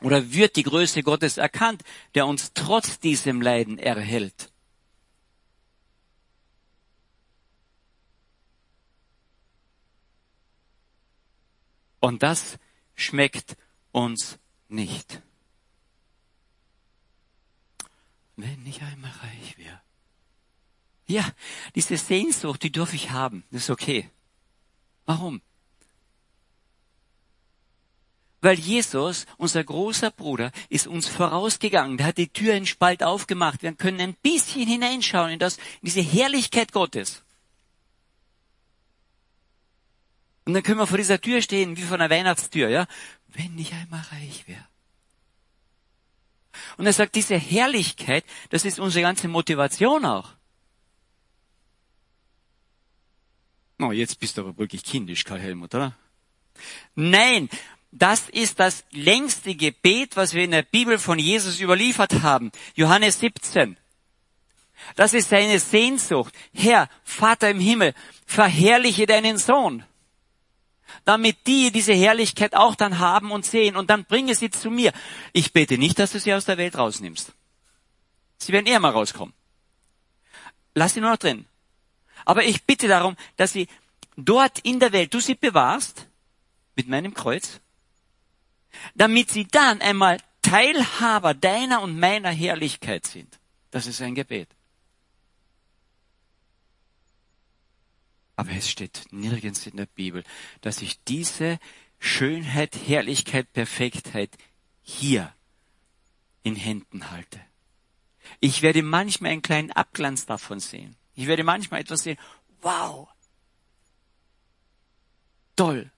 oder 0.00 0.32
wird 0.32 0.56
die 0.56 0.64
Größe 0.64 1.02
Gottes 1.02 1.38
erkannt, 1.38 1.82
der 2.14 2.26
uns 2.26 2.52
trotz 2.54 2.98
diesem 2.98 3.40
Leiden 3.40 3.78
erhält. 3.78 4.50
Und 12.00 12.24
das 12.24 12.58
schmeckt 12.96 13.56
uns 13.92 14.38
nicht. 14.68 15.22
Wenn 18.36 18.66
ich 18.66 18.82
einmal 18.82 19.10
reich 19.10 19.58
wäre. 19.58 19.80
Ja, 21.06 21.30
diese 21.74 21.96
Sehnsucht, 21.96 22.62
die 22.62 22.72
darf 22.72 22.94
ich 22.94 23.10
haben. 23.10 23.44
Das 23.50 23.64
ist 23.64 23.70
okay. 23.70 24.08
Warum? 25.04 25.42
Weil 28.40 28.58
Jesus, 28.58 29.26
unser 29.36 29.62
großer 29.62 30.10
Bruder, 30.10 30.50
ist 30.68 30.88
uns 30.88 31.06
vorausgegangen. 31.06 31.96
Der 31.96 32.06
hat 32.06 32.18
die 32.18 32.28
Tür 32.28 32.54
in 32.54 32.66
Spalt 32.66 33.02
aufgemacht. 33.02 33.62
Wir 33.62 33.72
können 33.72 34.00
ein 34.00 34.14
bisschen 34.14 34.66
hineinschauen 34.66 35.30
in, 35.30 35.38
das, 35.38 35.58
in 35.58 35.84
diese 35.84 36.00
Herrlichkeit 36.00 36.72
Gottes. 36.72 37.22
Und 40.44 40.54
dann 40.54 40.64
können 40.64 40.80
wir 40.80 40.88
vor 40.88 40.98
dieser 40.98 41.20
Tür 41.20 41.40
stehen, 41.40 41.76
wie 41.76 41.82
vor 41.82 41.94
einer 41.94 42.10
Weihnachtstür, 42.10 42.68
ja? 42.68 42.86
Wenn 43.28 43.56
ich 43.58 43.72
einmal 43.74 44.02
reich 44.10 44.48
wäre. 44.48 44.66
Und 46.76 46.86
er 46.86 46.92
sagt, 46.92 47.14
diese 47.14 47.36
Herrlichkeit, 47.36 48.24
das 48.50 48.64
ist 48.64 48.78
unsere 48.78 49.02
ganze 49.02 49.28
Motivation 49.28 50.04
auch. 50.04 50.30
Oh, 53.80 53.92
jetzt 53.92 54.20
bist 54.20 54.36
du 54.36 54.42
aber 54.42 54.58
wirklich 54.58 54.84
kindisch, 54.84 55.24
Karl 55.24 55.40
Helmut, 55.40 55.74
oder? 55.74 55.96
Nein, 56.94 57.48
das 57.90 58.28
ist 58.28 58.60
das 58.60 58.84
längste 58.90 59.54
Gebet, 59.54 60.16
was 60.16 60.34
wir 60.34 60.44
in 60.44 60.52
der 60.52 60.62
Bibel 60.62 60.98
von 60.98 61.18
Jesus 61.18 61.60
überliefert 61.60 62.22
haben. 62.22 62.52
Johannes 62.74 63.20
17. 63.20 63.76
Das 64.96 65.14
ist 65.14 65.28
seine 65.28 65.58
Sehnsucht. 65.58 66.34
Herr, 66.54 66.88
Vater 67.04 67.50
im 67.50 67.60
Himmel, 67.60 67.94
verherrliche 68.26 69.06
deinen 69.06 69.38
Sohn. 69.38 69.84
Damit 71.04 71.46
die 71.46 71.72
diese 71.72 71.92
Herrlichkeit 71.92 72.54
auch 72.54 72.74
dann 72.74 72.98
haben 72.98 73.30
und 73.30 73.44
sehen 73.44 73.76
und 73.76 73.90
dann 73.90 74.04
bringe 74.04 74.34
sie 74.34 74.50
zu 74.50 74.70
mir. 74.70 74.92
Ich 75.32 75.52
bete 75.52 75.78
nicht, 75.78 75.98
dass 75.98 76.12
du 76.12 76.20
sie 76.20 76.34
aus 76.34 76.44
der 76.44 76.58
Welt 76.58 76.76
rausnimmst. 76.76 77.32
Sie 78.38 78.52
werden 78.52 78.66
eher 78.66 78.80
mal 78.80 78.90
rauskommen. 78.90 79.34
Lass 80.74 80.94
sie 80.94 81.00
nur 81.00 81.10
noch 81.10 81.18
drin. 81.18 81.46
Aber 82.24 82.44
ich 82.44 82.64
bitte 82.64 82.88
darum, 82.88 83.16
dass 83.36 83.52
sie 83.52 83.68
dort 84.16 84.58
in 84.60 84.80
der 84.80 84.92
Welt, 84.92 85.12
du 85.12 85.20
sie 85.20 85.34
bewahrst, 85.34 86.06
mit 86.76 86.88
meinem 86.88 87.14
Kreuz, 87.14 87.60
damit 88.94 89.30
sie 89.30 89.46
dann 89.46 89.80
einmal 89.80 90.18
Teilhaber 90.40 91.34
deiner 91.34 91.82
und 91.82 91.98
meiner 91.98 92.30
Herrlichkeit 92.30 93.06
sind. 93.06 93.38
Das 93.70 93.86
ist 93.86 94.00
ein 94.02 94.14
Gebet. 94.14 94.48
Aber 98.36 98.50
es 98.52 98.70
steht 98.70 99.06
nirgends 99.10 99.66
in 99.66 99.76
der 99.76 99.86
Bibel, 99.86 100.24
dass 100.60 100.82
ich 100.82 101.02
diese 101.04 101.58
Schönheit, 101.98 102.76
Herrlichkeit, 102.86 103.52
Perfektheit 103.52 104.36
hier 104.82 105.32
in 106.42 106.56
Händen 106.56 107.10
halte. 107.10 107.40
Ich 108.40 108.62
werde 108.62 108.82
manchmal 108.82 109.32
einen 109.32 109.42
kleinen 109.42 109.72
Abglanz 109.72 110.26
davon 110.26 110.60
sehen. 110.60 110.96
Ich 111.14 111.26
werde 111.26 111.44
manchmal 111.44 111.80
etwas 111.80 112.02
sehen, 112.02 112.18
wow, 112.62 113.08
toll, 115.54 115.92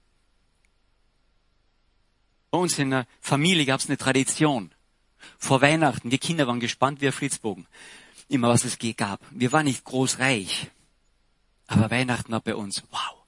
bei 2.54 2.60
uns 2.60 2.78
in 2.78 2.90
der 2.90 3.08
Familie 3.20 3.66
gab 3.66 3.80
es 3.80 3.88
eine 3.88 3.96
Tradition. 3.96 4.70
Vor 5.38 5.60
Weihnachten, 5.60 6.08
die 6.08 6.18
Kinder 6.18 6.46
waren 6.46 6.60
gespannt 6.60 7.00
wie 7.00 7.08
ein 7.08 7.12
Flitzbogen. 7.12 7.66
Immer 8.28 8.48
was 8.48 8.64
es 8.64 8.78
gab. 8.96 9.18
Wir 9.32 9.50
waren 9.50 9.64
nicht 9.64 9.82
groß 9.82 10.20
reich. 10.20 10.70
Aber 11.74 11.90
Weihnachten 11.90 12.30
war 12.30 12.40
bei 12.40 12.54
uns, 12.54 12.84
wow. 12.90 13.24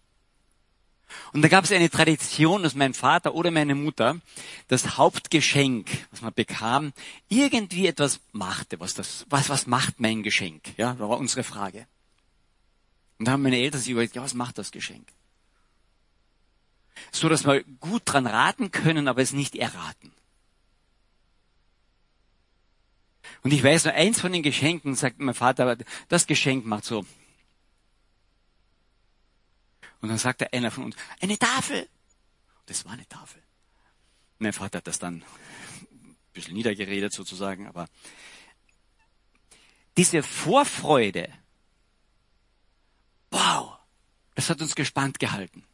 Und 1.32 1.42
da 1.42 1.48
gab 1.48 1.64
es 1.64 1.72
eine 1.72 1.90
Tradition, 1.90 2.62
dass 2.62 2.74
mein 2.74 2.94
Vater 2.94 3.34
oder 3.34 3.50
meine 3.50 3.74
Mutter 3.74 4.20
das 4.68 4.96
Hauptgeschenk, 4.96 6.06
was 6.10 6.22
man 6.22 6.32
bekam, 6.32 6.92
irgendwie 7.28 7.88
etwas 7.88 8.20
machte. 8.32 8.78
Was 8.78 8.94
das, 8.94 9.26
was, 9.28 9.48
was 9.48 9.66
macht 9.66 9.98
mein 9.98 10.22
Geschenk? 10.22 10.62
Ja, 10.76 10.92
das 10.92 11.00
war 11.00 11.18
unsere 11.18 11.42
Frage. 11.42 11.86
Und 13.18 13.26
da 13.26 13.32
haben 13.32 13.42
meine 13.42 13.58
Eltern 13.58 13.80
sich 13.80 13.90
überlegt, 13.90 14.14
ja, 14.14 14.22
was 14.22 14.34
macht 14.34 14.58
das 14.58 14.70
Geschenk? 14.70 15.08
So, 17.10 17.28
dass 17.28 17.44
wir 17.44 17.64
gut 17.80 18.02
dran 18.04 18.26
raten 18.26 18.70
können, 18.70 19.08
aber 19.08 19.22
es 19.22 19.32
nicht 19.32 19.56
erraten. 19.56 20.12
Und 23.42 23.52
ich 23.52 23.62
weiß 23.62 23.84
nur, 23.84 23.94
eins 23.94 24.20
von 24.20 24.32
den 24.32 24.42
Geschenken, 24.42 24.94
sagt 24.94 25.18
mein 25.18 25.34
Vater, 25.34 25.76
das 26.08 26.26
Geschenk 26.26 26.64
macht 26.64 26.84
so. 26.84 27.04
Und 30.06 30.10
dann 30.10 30.18
sagte 30.18 30.52
einer 30.52 30.70
von 30.70 30.84
uns, 30.84 30.94
eine 31.20 31.36
Tafel. 31.36 31.88
Das 32.66 32.84
war 32.84 32.92
eine 32.92 33.08
Tafel. 33.08 33.42
Mein 34.38 34.52
Vater 34.52 34.78
hat 34.78 34.86
das 34.86 35.00
dann 35.00 35.24
ein 35.90 36.16
bisschen 36.32 36.54
niedergeredet 36.54 37.12
sozusagen, 37.12 37.66
aber 37.66 37.88
diese 39.96 40.22
Vorfreude, 40.22 41.28
wow, 43.32 43.78
das 44.36 44.48
hat 44.48 44.62
uns 44.62 44.76
gespannt 44.76 45.18
gehalten. 45.18 45.64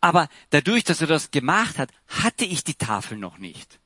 Aber 0.00 0.30
dadurch, 0.48 0.84
dass 0.84 1.02
er 1.02 1.08
das 1.08 1.30
gemacht 1.30 1.76
hat, 1.76 1.92
hatte 2.08 2.46
ich 2.46 2.64
die 2.64 2.76
Tafel 2.76 3.18
noch 3.18 3.36
nicht. 3.36 3.80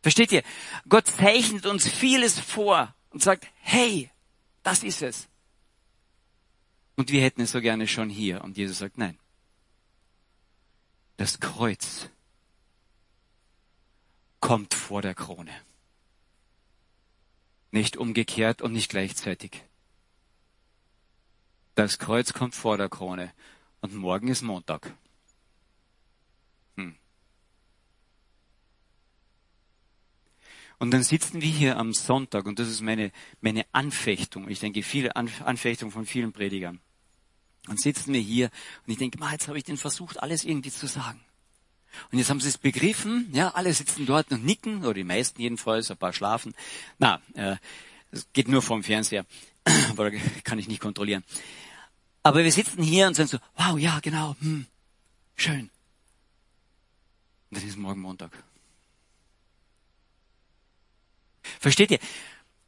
Versteht 0.00 0.32
ihr? 0.32 0.42
Gott 0.88 1.06
zeichnet 1.06 1.66
uns 1.66 1.86
vieles 1.86 2.40
vor 2.40 2.94
und 3.10 3.22
sagt, 3.22 3.46
hey, 3.60 4.10
das 4.62 4.82
ist 4.84 5.02
es. 5.02 5.28
Und 6.96 7.10
wir 7.10 7.22
hätten 7.22 7.40
es 7.40 7.52
so 7.52 7.60
gerne 7.60 7.86
schon 7.86 8.08
hier. 8.08 8.42
Und 8.44 8.56
Jesus 8.56 8.78
sagt, 8.78 8.98
nein. 8.98 9.18
Das 11.16 11.40
Kreuz 11.40 12.08
kommt 14.40 14.74
vor 14.74 15.02
der 15.02 15.14
Krone. 15.14 15.54
Nicht 17.70 17.96
umgekehrt 17.96 18.62
und 18.62 18.72
nicht 18.72 18.90
gleichzeitig. 18.90 19.64
Das 21.74 21.98
Kreuz 21.98 22.32
kommt 22.32 22.54
vor 22.54 22.76
der 22.76 22.88
Krone. 22.88 23.32
Und 23.80 23.94
morgen 23.94 24.28
ist 24.28 24.42
Montag. 24.42 24.94
Und 30.84 30.90
dann 30.90 31.02
sitzen 31.02 31.40
wir 31.40 31.48
hier 31.48 31.78
am 31.78 31.94
Sonntag, 31.94 32.44
und 32.44 32.58
das 32.58 32.68
ist 32.68 32.82
meine, 32.82 33.10
meine 33.40 33.64
Anfechtung. 33.72 34.50
Ich 34.50 34.60
denke, 34.60 34.82
viele 34.82 35.16
Anfechtung 35.16 35.90
von 35.90 36.04
vielen 36.04 36.34
Predigern. 36.34 36.78
Dann 37.66 37.78
sitzen 37.78 38.12
wir 38.12 38.20
hier 38.20 38.50
und 38.86 38.92
ich 38.92 38.98
denke, 38.98 39.18
jetzt 39.32 39.48
habe 39.48 39.56
ich 39.56 39.64
den 39.64 39.78
versucht, 39.78 40.22
alles 40.22 40.44
irgendwie 40.44 40.70
zu 40.70 40.86
sagen. 40.86 41.24
Und 42.12 42.18
jetzt 42.18 42.28
haben 42.28 42.38
sie 42.38 42.50
es 42.50 42.58
begriffen, 42.58 43.30
ja, 43.32 43.48
alle 43.54 43.72
sitzen 43.72 44.04
dort 44.04 44.30
und 44.30 44.44
nicken, 44.44 44.84
oder 44.84 44.92
die 44.92 45.04
meisten 45.04 45.40
jedenfalls, 45.40 45.90
ein 45.90 45.96
paar 45.96 46.12
schlafen. 46.12 46.52
Na, 46.98 47.22
äh, 47.32 47.56
geht 48.34 48.48
nur 48.48 48.60
vom 48.60 48.82
Fernseher, 48.82 49.24
aber 49.88 50.10
kann 50.10 50.58
ich 50.58 50.68
nicht 50.68 50.82
kontrollieren. 50.82 51.24
Aber 52.22 52.44
wir 52.44 52.52
sitzen 52.52 52.82
hier 52.82 53.06
und 53.06 53.14
sagen 53.14 53.30
so, 53.30 53.38
wow, 53.56 53.78
ja, 53.78 54.00
genau, 54.00 54.36
hm, 54.38 54.66
schön. 55.34 55.70
Und 57.48 57.58
dann 57.58 57.66
ist 57.66 57.78
morgen 57.78 58.02
Montag. 58.02 58.32
Versteht 61.60 61.90
ihr? 61.90 61.98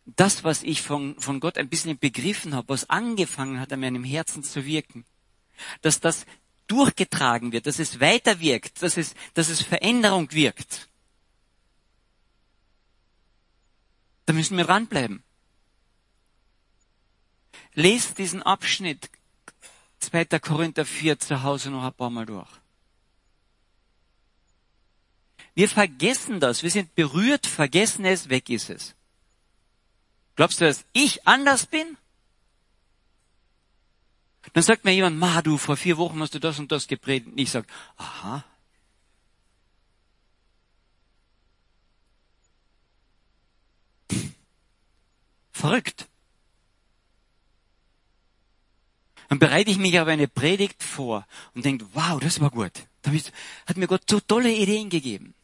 Das, 0.05 0.45
was 0.45 0.63
ich 0.63 0.83
von, 0.83 1.19
von 1.19 1.41
Gott 1.41 1.59
ein 1.59 1.69
bisschen 1.69 1.99
begriffen 1.99 2.55
habe, 2.55 2.69
was 2.69 2.89
angefangen 2.89 3.59
hat, 3.59 3.73
an 3.73 3.81
meinem 3.81 4.05
Herzen 4.05 4.45
zu 4.45 4.65
wirken, 4.65 5.05
dass 5.83 6.01
das 6.01 6.27
durchgetragen 6.69 7.53
wird, 7.53 7.67
dass 7.67 7.79
es 7.79 8.01
weiter 8.01 8.41
wirkt, 8.41 8.83
dass 8.83 8.97
es, 8.97 9.15
dass 9.35 9.49
es 9.49 9.63
Veränderung 9.63 10.31
wirkt. 10.33 10.89
Da 14.27 14.33
müssen 14.33 14.57
wir 14.57 14.65
dranbleiben. 14.65 15.23
Lest 17.75 18.19
diesen 18.19 18.43
Abschnitt 18.43 19.11
2. 20.01 20.25
Korinther 20.41 20.85
4 20.85 21.19
zu 21.19 21.43
Hause 21.43 21.71
noch 21.71 21.85
ein 21.85 21.93
paar 21.93 22.11
Mal 22.11 22.27
durch. 22.27 22.49
Wir 25.57 25.71
vergessen 25.71 26.39
das. 26.39 26.63
Wir 26.63 26.71
sind 26.71 26.95
berührt, 26.95 27.47
vergessen 27.47 28.05
es, 28.05 28.29
weg 28.29 28.51
ist 28.51 28.69
es. 28.69 28.95
Glaubst 30.37 30.61
du, 30.61 30.67
dass 30.67 30.85
ich 30.93 31.27
anders 31.27 31.65
bin? 31.65 31.97
Dann 34.53 34.63
sagt 34.63 34.85
mir 34.85 34.93
jemand, 34.93 35.19
Ma, 35.19 35.41
du, 35.41 35.57
vor 35.57 35.79
vier 35.79 35.97
Wochen 35.97 36.21
hast 36.21 36.35
du 36.35 36.39
das 36.39 36.59
und 36.59 36.71
das 36.71 36.87
gepredigt. 36.87 37.33
Und 37.33 37.39
ich 37.39 37.51
sage, 37.51 37.67
aha. 37.97 38.45
Verrückt. 45.53 46.07
Dann 49.31 49.39
bereite 49.39 49.71
ich 49.71 49.79
mich 49.79 49.99
auf 49.99 50.07
eine 50.07 50.29
Predigt 50.29 50.83
vor 50.83 51.27
und 51.55 51.65
denke, 51.65 51.87
wow, 51.95 52.21
das 52.21 52.41
war 52.41 52.51
gut. 52.51 52.73
Da 53.01 53.11
hat 53.67 53.79
mir 53.79 53.87
Gott 53.87 54.03
so 54.09 54.21
tolle 54.21 54.53
Ideen 54.53 54.91
gegeben. 54.91 55.35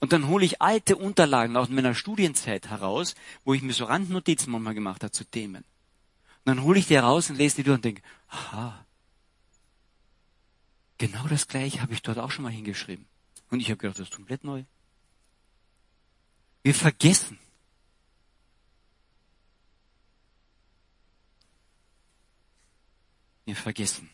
Und 0.00 0.12
dann 0.12 0.28
hole 0.28 0.44
ich 0.44 0.60
alte 0.60 0.96
Unterlagen 0.96 1.56
aus 1.56 1.68
meiner 1.68 1.94
Studienzeit 1.94 2.68
heraus, 2.68 3.14
wo 3.44 3.54
ich 3.54 3.62
mir 3.62 3.72
so 3.72 3.84
Randnotizen 3.84 4.50
manchmal 4.50 4.74
gemacht 4.74 5.02
habe 5.02 5.12
zu 5.12 5.24
Themen. 5.24 5.64
Und 6.44 6.46
dann 6.46 6.62
hole 6.62 6.78
ich 6.78 6.86
die 6.86 6.96
heraus 6.96 7.30
und 7.30 7.36
lese 7.36 7.56
die 7.56 7.62
durch 7.62 7.76
und 7.76 7.84
denke, 7.84 8.02
aha, 8.28 8.84
genau 10.98 11.26
das 11.28 11.46
gleiche 11.48 11.80
habe 11.80 11.92
ich 11.92 12.02
dort 12.02 12.18
auch 12.18 12.30
schon 12.30 12.42
mal 12.44 12.52
hingeschrieben. 12.52 13.06
Und 13.50 13.60
ich 13.60 13.68
habe 13.70 13.76
gedacht, 13.76 13.98
das 13.98 14.08
ist 14.08 14.14
komplett 14.14 14.44
neu. 14.44 14.64
Wir 16.62 16.74
vergessen. 16.74 17.38
Wir 23.44 23.56
vergessen. 23.56 24.08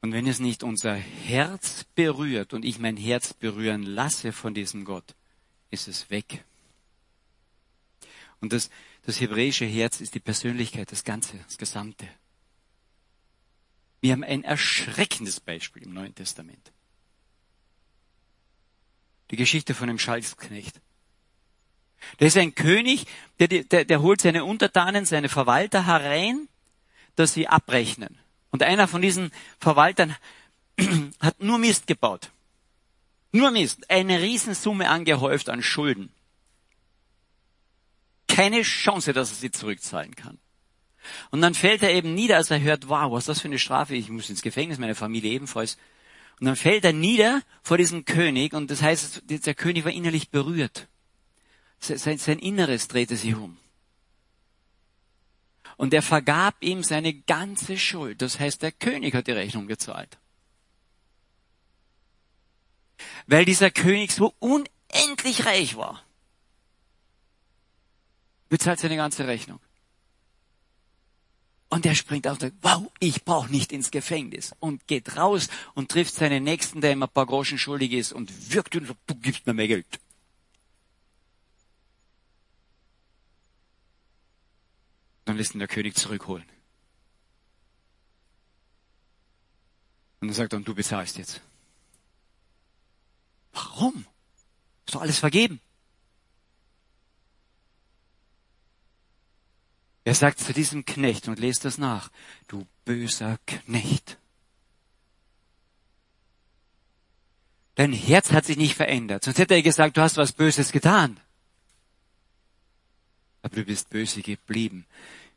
Und 0.00 0.12
wenn 0.12 0.26
es 0.26 0.38
nicht 0.38 0.62
unser 0.62 0.94
Herz 0.94 1.84
berührt 1.94 2.54
und 2.54 2.64
ich 2.64 2.78
mein 2.78 2.96
Herz 2.96 3.34
berühren 3.34 3.82
lasse 3.82 4.32
von 4.32 4.54
diesem 4.54 4.84
Gott, 4.84 5.14
ist 5.70 5.88
es 5.88 6.08
weg. 6.10 6.44
Und 8.40 8.52
das, 8.52 8.70
das 9.04 9.20
hebräische 9.20 9.66
Herz 9.66 10.00
ist 10.00 10.14
die 10.14 10.20
Persönlichkeit, 10.20 10.90
das 10.90 11.04
Ganze, 11.04 11.38
das 11.46 11.58
Gesamte. 11.58 12.08
Wir 14.00 14.12
haben 14.12 14.24
ein 14.24 14.44
erschreckendes 14.44 15.40
Beispiel 15.40 15.82
im 15.82 15.92
Neuen 15.92 16.14
Testament. 16.14 16.72
Die 19.30 19.36
Geschichte 19.36 19.74
von 19.74 19.88
dem 19.88 19.98
Schalksknecht. 19.98 20.80
Der 22.18 22.28
ist 22.28 22.38
ein 22.38 22.54
König, 22.54 23.06
der, 23.38 23.48
der, 23.48 23.84
der 23.84 24.00
holt 24.00 24.22
seine 24.22 24.46
Untertanen, 24.46 25.04
seine 25.04 25.28
Verwalter 25.28 25.86
herein, 25.86 26.48
dass 27.14 27.34
sie 27.34 27.46
abrechnen. 27.46 28.18
Und 28.50 28.62
einer 28.62 28.88
von 28.88 29.02
diesen 29.02 29.30
Verwaltern 29.58 30.16
hat 31.20 31.40
nur 31.42 31.58
Mist 31.58 31.86
gebaut. 31.86 32.30
Nur 33.32 33.50
Mist. 33.50 33.90
Eine 33.90 34.20
Riesensumme 34.20 34.88
angehäuft 34.88 35.48
an 35.48 35.62
Schulden. 35.62 36.12
Keine 38.26 38.62
Chance, 38.62 39.12
dass 39.12 39.30
er 39.30 39.36
sie 39.36 39.50
zurückzahlen 39.50 40.14
kann. 40.14 40.38
Und 41.30 41.40
dann 41.40 41.54
fällt 41.54 41.82
er 41.82 41.92
eben 41.92 42.14
nieder, 42.14 42.36
als 42.36 42.50
er 42.50 42.60
hört, 42.60 42.88
wow, 42.88 43.10
was 43.10 43.22
ist 43.22 43.28
das 43.28 43.40
für 43.40 43.48
eine 43.48 43.58
Strafe? 43.58 43.94
Ich 43.94 44.08
muss 44.08 44.30
ins 44.30 44.42
Gefängnis, 44.42 44.78
meine 44.78 44.94
Familie 44.94 45.32
ebenfalls. 45.32 45.78
Und 46.40 46.46
dann 46.46 46.56
fällt 46.56 46.84
er 46.84 46.92
nieder 46.92 47.42
vor 47.62 47.76
diesem 47.78 48.04
König 48.04 48.54
und 48.54 48.70
das 48.70 48.82
heißt, 48.82 49.22
der 49.28 49.54
König 49.54 49.84
war 49.84 49.92
innerlich 49.92 50.30
berührt. 50.30 50.88
Sein, 51.78 52.38
Inneres 52.38 52.88
drehte 52.88 53.16
sich 53.16 53.34
um. 53.34 53.56
Und 55.80 55.94
er 55.94 56.02
vergab 56.02 56.56
ihm 56.62 56.82
seine 56.82 57.14
ganze 57.14 57.78
Schuld. 57.78 58.20
Das 58.20 58.38
heißt, 58.38 58.60
der 58.60 58.70
König 58.70 59.14
hat 59.14 59.28
die 59.28 59.32
Rechnung 59.32 59.66
gezahlt. 59.66 60.18
Weil 63.26 63.46
dieser 63.46 63.70
König 63.70 64.12
so 64.12 64.34
unendlich 64.40 65.46
reich 65.46 65.76
war. 65.76 66.04
Bezahlt 68.50 68.78
seine 68.78 68.96
ganze 68.96 69.26
Rechnung. 69.26 69.58
Und 71.70 71.86
er 71.86 71.94
springt 71.94 72.26
auf 72.26 72.34
und 72.34 72.40
sagt, 72.40 72.56
wow, 72.60 72.92
ich 72.98 73.24
brauche 73.24 73.50
nicht 73.50 73.72
ins 73.72 73.90
Gefängnis. 73.90 74.54
Und 74.60 74.86
geht 74.86 75.16
raus 75.16 75.48
und 75.72 75.90
trifft 75.90 76.14
seinen 76.14 76.44
Nächsten, 76.44 76.82
der 76.82 76.92
ihm 76.92 77.02
ein 77.04 77.08
paar 77.08 77.24
Groschen 77.24 77.56
schuldig 77.56 77.92
ist 77.92 78.12
und 78.12 78.52
wirkt 78.52 78.76
und 78.76 78.86
sagt, 78.86 79.00
du 79.06 79.14
gibst 79.14 79.46
mir 79.46 79.54
mehr 79.54 79.68
Geld. 79.68 79.98
Dann 85.30 85.36
lässt 85.36 85.54
ihn 85.54 85.60
der 85.60 85.68
König 85.68 85.94
zurückholen. 85.94 86.44
Und 90.18 90.26
dann 90.26 90.34
sagt 90.34 90.52
er, 90.52 90.56
und 90.56 90.66
du 90.66 90.74
bezahlst 90.74 91.18
jetzt. 91.18 91.40
Warum? 93.52 94.06
Ist 94.84 94.96
doch 94.96 95.02
alles 95.02 95.20
vergeben. 95.20 95.60
Er 100.02 100.16
sagt 100.16 100.40
zu 100.40 100.52
diesem 100.52 100.84
Knecht 100.84 101.28
und 101.28 101.38
lest 101.38 101.64
das 101.64 101.78
nach, 101.78 102.10
du 102.48 102.66
böser 102.84 103.38
Knecht. 103.46 104.18
Dein 107.76 107.92
Herz 107.92 108.32
hat 108.32 108.46
sich 108.46 108.56
nicht 108.56 108.74
verändert, 108.74 109.22
sonst 109.22 109.38
hätte 109.38 109.54
er 109.54 109.62
gesagt, 109.62 109.96
du 109.96 110.00
hast 110.00 110.16
was 110.16 110.32
Böses 110.32 110.72
getan. 110.72 111.20
Aber 113.42 113.56
du 113.56 113.64
bist 113.64 113.90
böse 113.90 114.22
geblieben. 114.22 114.86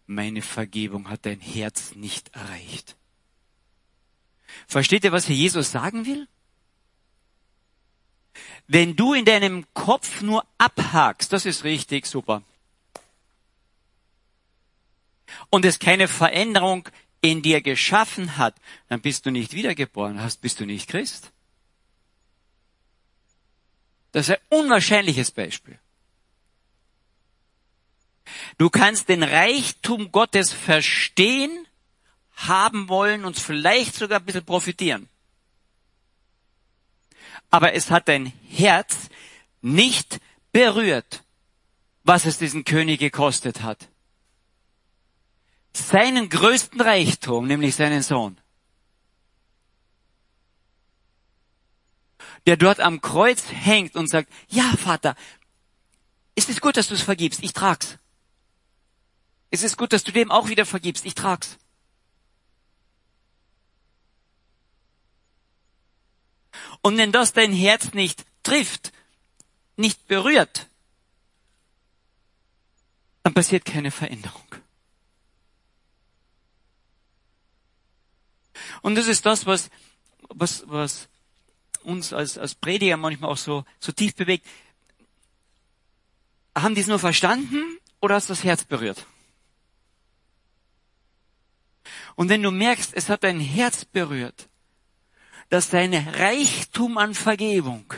Meine 0.06 0.42
Vergebung 0.42 1.10
hat 1.10 1.26
dein 1.26 1.40
Herz 1.40 1.96
nicht 1.96 2.36
erreicht. 2.36 2.96
Versteht 4.68 5.04
ihr, 5.04 5.12
was 5.12 5.26
hier 5.26 5.36
Jesus 5.36 5.72
sagen 5.72 6.06
will? 6.06 6.28
Wenn 8.68 8.96
du 8.96 9.14
in 9.14 9.26
deinem 9.26 9.66
Kopf 9.74 10.22
nur 10.22 10.46
abhakst, 10.58 11.34
das 11.34 11.46
ist 11.46 11.64
richtig, 11.64 12.06
super. 12.06 12.44
Und 15.50 15.66
es 15.66 15.80
keine 15.80 16.08
Veränderung 16.08 16.88
in 17.22 17.42
dir 17.42 17.62
geschaffen 17.62 18.38
hat, 18.38 18.56
dann 18.90 19.02
bist 19.02 19.26
du 19.26 19.32
nicht 19.32 19.54
wiedergeboren, 19.54 20.22
hast, 20.22 20.42
bist 20.42 20.60
du 20.60 20.66
nicht 20.66 20.90
Christ. 20.90 21.32
Das 24.12 24.30
ist 24.30 24.36
ein 24.36 24.60
unwahrscheinliches 24.60 25.32
Beispiel. 25.32 25.80
Du 28.58 28.70
kannst 28.70 29.10
den 29.10 29.24
Reichtum 29.24 30.12
Gottes 30.12 30.52
verstehen, 30.54 31.68
haben 32.36 32.90
wollen 32.90 33.26
und 33.26 33.38
vielleicht 33.38 33.96
sogar 33.96 34.20
ein 34.20 34.26
bisschen 34.26 34.46
profitieren. 34.46 35.10
Aber 37.50 37.74
es 37.74 37.92
hat 37.92 38.08
dein 38.08 38.28
Herz 38.50 39.10
nicht 39.62 40.20
berührt, 40.52 41.24
was 42.04 42.26
es 42.26 42.38
diesen 42.38 42.66
König 42.66 43.00
gekostet 43.00 43.62
hat. 43.62 43.90
Seinen 45.74 46.30
größten 46.30 46.82
Reichtum, 46.82 47.48
nämlich 47.48 47.76
seinen 47.76 48.04
Sohn. 48.04 48.38
Der 52.46 52.58
dort 52.58 52.80
am 52.80 53.02
Kreuz 53.02 53.46
hängt 53.52 53.96
und 53.96 54.10
sagt, 54.10 54.32
ja 54.50 54.74
Vater, 54.78 55.16
ist 56.36 56.50
es 56.50 56.60
gut, 56.60 56.78
dass 56.78 56.88
du 56.88 56.96
es 56.96 57.02
vergibst, 57.02 57.42
ich 57.44 57.54
trag's. 57.54 57.98
Es 59.54 59.62
ist 59.62 59.78
gut, 59.78 59.94
dass 59.94 60.04
du 60.04 60.12
dem 60.12 60.32
auch 60.32 60.50
wieder 60.50 60.66
vergibst, 60.66 61.06
ich 61.06 61.14
trag's. 61.14 61.60
Und 66.82 66.98
wenn 66.98 67.12
das 67.12 67.34
dein 67.34 67.54
Herz 67.54 67.94
nicht 67.94 68.26
trifft, 68.42 68.92
nicht 69.76 70.08
berührt, 70.08 70.70
dann 73.22 73.36
passiert 73.36 73.64
keine 73.64 73.92
Veränderung. 73.92 74.56
Und 78.82 78.96
das 78.96 79.06
ist 79.06 79.24
das, 79.24 79.46
was, 79.46 79.70
was, 80.30 80.64
was 80.66 81.10
uns 81.84 82.12
als, 82.12 82.40
als 82.40 82.56
Prediger 82.56 82.98
manchmal 82.98 83.30
auch 83.30 83.38
so, 83.38 83.66
so 83.80 83.92
tief 83.92 84.16
bewegt. 84.16 84.48
Haben 86.56 86.74
die 86.74 86.82
es 86.82 86.88
nur 86.88 86.98
verstanden 86.98 87.78
oder 88.02 88.16
hast 88.16 88.32
das 88.32 88.44
Herz 88.44 88.64
berührt? 88.64 89.06
Und 92.16 92.30
wenn 92.30 92.44
du 92.44 92.52
merkst, 92.52 92.94
es 92.94 93.10
hat 93.10 93.24
dein 93.24 93.40
Herz 93.40 93.86
berührt, 93.86 94.50
dass 95.50 95.70
dein 95.70 95.94
Reichtum 95.94 96.98
an 96.98 97.14
Vergebung 97.14 97.94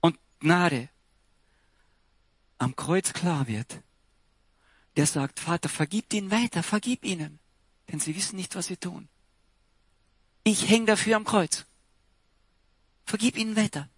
und 0.00 0.18
Gnade 0.40 0.88
am 2.58 2.76
Kreuz 2.76 3.12
klar 3.12 3.46
wird. 3.46 3.80
Der 4.96 5.06
sagt, 5.06 5.40
Vater, 5.40 5.68
vergib 5.68 6.12
ihnen 6.12 6.30
weiter, 6.30 6.62
vergib 6.62 7.04
ihnen, 7.04 7.40
denn 7.88 8.00
sie 8.00 8.14
wissen 8.14 8.36
nicht, 8.36 8.54
was 8.54 8.66
sie 8.66 8.76
tun. 8.76 9.08
Ich 10.44 10.68
hänge 10.68 10.86
dafür 10.86 11.16
am 11.16 11.24
Kreuz. 11.24 11.66
Vergib 13.04 13.36
ihnen 13.36 13.56
weiter. 13.56 13.88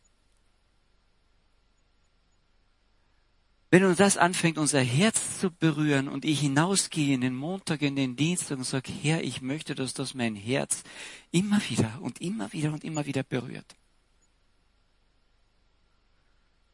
Wenn 3.76 3.84
uns 3.84 3.98
das 3.98 4.16
anfängt, 4.16 4.56
unser 4.56 4.80
Herz 4.80 5.38
zu 5.38 5.50
berühren 5.50 6.08
und 6.08 6.24
ich 6.24 6.40
hinausgehe 6.40 7.14
in 7.14 7.20
den 7.20 7.36
Montag, 7.36 7.82
in 7.82 7.94
den 7.94 8.16
Dienstag 8.16 8.56
und 8.56 8.64
sage, 8.64 8.90
Herr, 8.90 9.22
ich 9.22 9.42
möchte, 9.42 9.74
dass 9.74 9.92
das 9.92 10.14
mein 10.14 10.34
Herz 10.34 10.82
immer 11.30 11.60
wieder 11.68 12.00
und 12.00 12.22
immer 12.22 12.50
wieder 12.54 12.72
und 12.72 12.84
immer 12.84 13.04
wieder 13.04 13.22
berührt, 13.22 13.76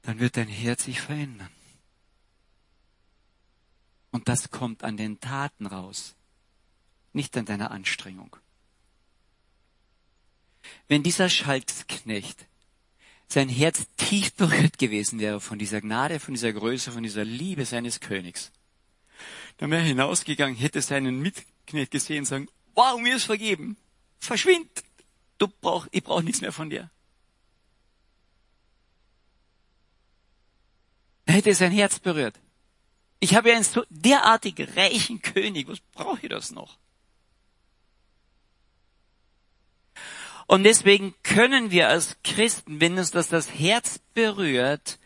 dann 0.02 0.20
wird 0.20 0.36
dein 0.36 0.46
Herz 0.46 0.84
sich 0.84 1.00
verändern. 1.00 1.50
Und 4.12 4.28
das 4.28 4.52
kommt 4.52 4.84
an 4.84 4.96
den 4.96 5.18
Taten 5.18 5.66
raus, 5.66 6.14
nicht 7.12 7.36
an 7.36 7.46
deiner 7.46 7.72
Anstrengung. 7.72 8.36
Wenn 10.86 11.02
dieser 11.02 11.28
Schalksknecht 11.28 12.46
sein 13.32 13.48
Herz 13.48 13.86
tief 13.96 14.34
berührt 14.34 14.78
gewesen 14.78 15.18
wäre 15.18 15.40
von 15.40 15.58
dieser 15.58 15.80
Gnade, 15.80 16.20
von 16.20 16.34
dieser 16.34 16.52
Größe, 16.52 16.92
von 16.92 17.02
dieser 17.02 17.24
Liebe 17.24 17.64
seines 17.64 18.00
Königs, 18.00 18.52
dann 19.56 19.70
wäre 19.70 19.82
er 19.82 19.88
hinausgegangen, 19.88 20.56
hätte 20.56 20.82
seinen 20.82 21.20
Mitknecht 21.20 21.90
gesehen 21.90 22.20
und 22.20 22.26
sagen, 22.26 22.48
wow, 22.74 23.00
mir 23.00 23.16
ist 23.16 23.24
vergeben. 23.24 23.76
Verschwind. 24.18 24.68
Du 25.38 25.48
brauch, 25.48 25.86
ich 25.90 26.02
brauche 26.02 26.22
nichts 26.22 26.40
mehr 26.40 26.52
von 26.52 26.70
dir. 26.70 26.90
Er 31.24 31.34
hätte 31.34 31.54
sein 31.54 31.72
Herz 31.72 31.98
berührt. 31.98 32.38
Ich 33.20 33.34
habe 33.34 33.50
ja 33.50 33.54
einen 33.54 33.64
so 33.64 33.84
derartig 33.88 34.68
reichen 34.76 35.22
König. 35.22 35.68
Was 35.68 35.80
brauche 35.94 36.20
ich 36.22 36.28
das 36.28 36.50
noch? 36.50 36.78
Und 40.52 40.64
deswegen 40.64 41.14
können 41.22 41.70
wir 41.70 41.88
als 41.88 42.18
Christen, 42.22 42.78
wenn 42.78 42.98
uns 42.98 43.10
das 43.10 43.30
das 43.30 43.48
Herz 43.58 44.00
berührt, 44.12 44.98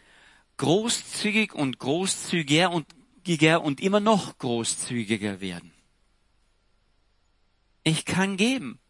großzügig 0.57 1.55
und 1.55 1.78
großzügiger 1.78 2.72
und, 2.72 2.88
und 3.62 3.80
immer 3.80 4.01
noch 4.01 4.38
großzügiger 4.38 5.40
werden. 5.40 5.70
Ich 7.84 8.05
kann 8.05 8.36
geben. 8.36 8.80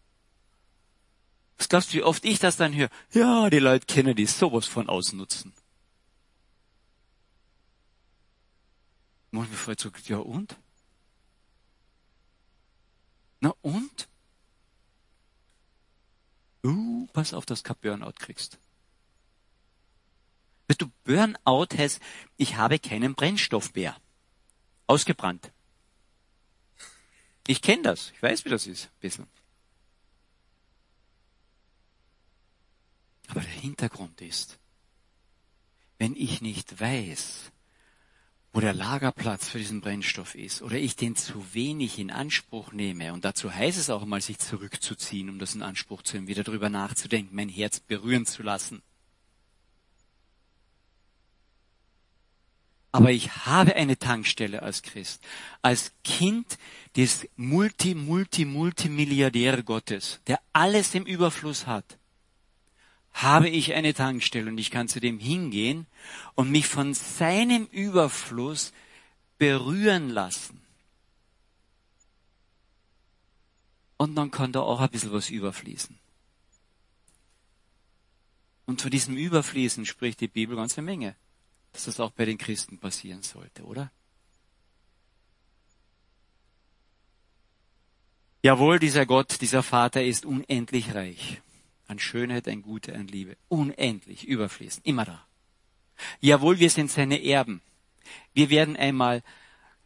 Was 1.59 1.69
glaubst 1.69 1.93
du, 1.93 1.99
wie 1.99 2.03
oft 2.03 2.25
ich 2.25 2.39
das 2.39 2.57
dann 2.57 2.75
höre? 2.75 2.89
Ja, 3.13 3.51
die 3.51 3.59
Leute 3.59 3.85
kennen 3.85 4.17
die 4.17 4.25
sowas 4.25 4.65
von 4.65 4.89
ausnutzen. 4.89 5.53
Manchmal 9.31 9.59
fragt 9.59 9.81
so, 9.81 9.91
ja 10.07 10.17
und? 10.17 10.57
Na 13.41 13.53
und? 13.61 14.09
Uh, 16.67 17.07
pass 17.13 17.35
auf, 17.35 17.47
dass 17.47 17.63
du 17.63 17.75
Burnout 17.75 18.15
kriegst. 18.19 18.59
Weißt 20.69 20.83
du, 20.83 20.91
Burnout 21.05 21.77
heißt, 21.77 22.01
ich 22.37 22.57
habe 22.57 22.79
keinen 22.79 23.15
Brennstoff 23.15 23.75
mehr. 23.75 23.97
Ausgebrannt. 24.87 25.53
Ich 27.47 27.63
kenne 27.63 27.83
das. 27.83 28.11
Ich 28.15 28.23
weiß, 28.23 28.45
wie 28.45 28.49
das 28.49 28.67
ist. 28.67 28.87
Ein 28.87 29.01
bisschen. 29.01 29.27
Aber 33.29 33.41
der 33.41 33.51
Hintergrund 33.51 34.21
ist, 34.21 34.59
wenn 35.99 36.15
ich 36.15 36.41
nicht 36.41 36.81
weiß, 36.81 37.51
wo 38.57 38.61
der 38.61 38.73
Lagerplatz 38.73 39.51
für 39.51 39.59
diesen 39.59 39.83
Brennstoff 39.83 40.35
ist 40.35 40.63
oder 40.63 40.77
ich 40.77 40.97
den 40.97 41.15
zu 41.15 41.53
wenig 41.53 41.99
in 41.99 42.11
Anspruch 42.11 42.73
nehme. 42.73 43.13
Und 43.13 43.27
dazu 43.27 43.53
heißt 43.53 43.77
es 43.77 43.91
auch 43.91 44.07
mal, 44.07 44.23
sich 44.23 44.39
zurückzuziehen, 44.39 45.29
um 45.29 45.39
das 45.39 45.55
in 45.55 45.61
Anspruch 45.61 46.01
zu 46.01 46.17
nehmen, 46.17 46.27
wieder 46.27 46.43
darüber 46.43 46.71
nachzudenken, 46.71 47.37
mein 47.37 47.51
Herz 47.51 47.81
berühren 47.81 48.25
zu 48.25 48.43
lassen. 48.43 48.81
Aber 52.93 53.11
ich 53.11 53.45
habe 53.45 53.77
eine 53.77 53.99
Tankstelle 53.99 54.63
als 54.63 54.81
Christ, 54.81 55.23
als 55.61 55.93
Kind 56.03 56.57
des 56.97 57.29
Multi, 57.37 57.95
Multi, 57.95 58.47
Multimilliardär 58.47 59.63
Gottes, 59.65 60.21
der 60.29 60.41
alles 60.55 60.95
im 60.95 61.05
Überfluss 61.05 61.67
hat 61.67 61.99
habe 63.17 63.49
ich 63.49 63.73
eine 63.73 63.95
Tankstelle 63.95 64.51
und 64.51 64.59
ich 64.59 64.71
kann 64.71 64.89
zu 64.89 65.01
dem 65.01 65.19
hingehen 65.19 65.87
und 66.35 66.51
mich 66.51 66.67
von 66.67 66.93
seinem 66.93 67.65
Überfluss 67.67 68.75
berühren 69.39 70.11
lassen. 70.11 70.61
Und 73.97 74.15
dann 74.17 74.31
kann 74.31 74.53
da 74.53 74.61
auch 74.61 74.81
ein 74.81 74.91
bisschen 74.91 75.13
was 75.13 75.31
überfließen. 75.31 75.99
Und 78.67 78.83
von 78.83 78.91
diesem 78.91 79.17
Überfließen 79.17 79.87
spricht 79.87 80.21
die 80.21 80.29
Bibel 80.29 80.55
ganze 80.55 80.83
Menge, 80.83 81.17
dass 81.73 81.87
das 81.87 82.01
auch 82.01 82.11
bei 82.11 82.27
den 82.27 82.37
Christen 82.37 82.77
passieren 82.77 83.23
sollte, 83.23 83.65
oder? 83.65 83.91
Jawohl, 88.43 88.79
dieser 88.79 89.07
Gott, 89.07 89.41
dieser 89.41 89.63
Vater 89.63 90.05
ist 90.05 90.27
unendlich 90.27 90.95
reich 90.95 91.41
an 91.87 91.99
Schönheit, 91.99 92.49
an 92.49 92.63
Gute, 92.63 92.95
an 92.95 93.09
Liebe. 93.09 93.37
Unendlich, 93.49 94.27
überfließend, 94.27 94.87
immer 94.87 95.05
da. 95.05 95.27
Jawohl, 96.21 96.59
wir 96.59 96.71
sind 96.71 96.91
seine 96.91 97.23
Erben. 97.23 97.63
Wir 98.35 98.51
werden 98.51 98.77
einmal 98.77 99.23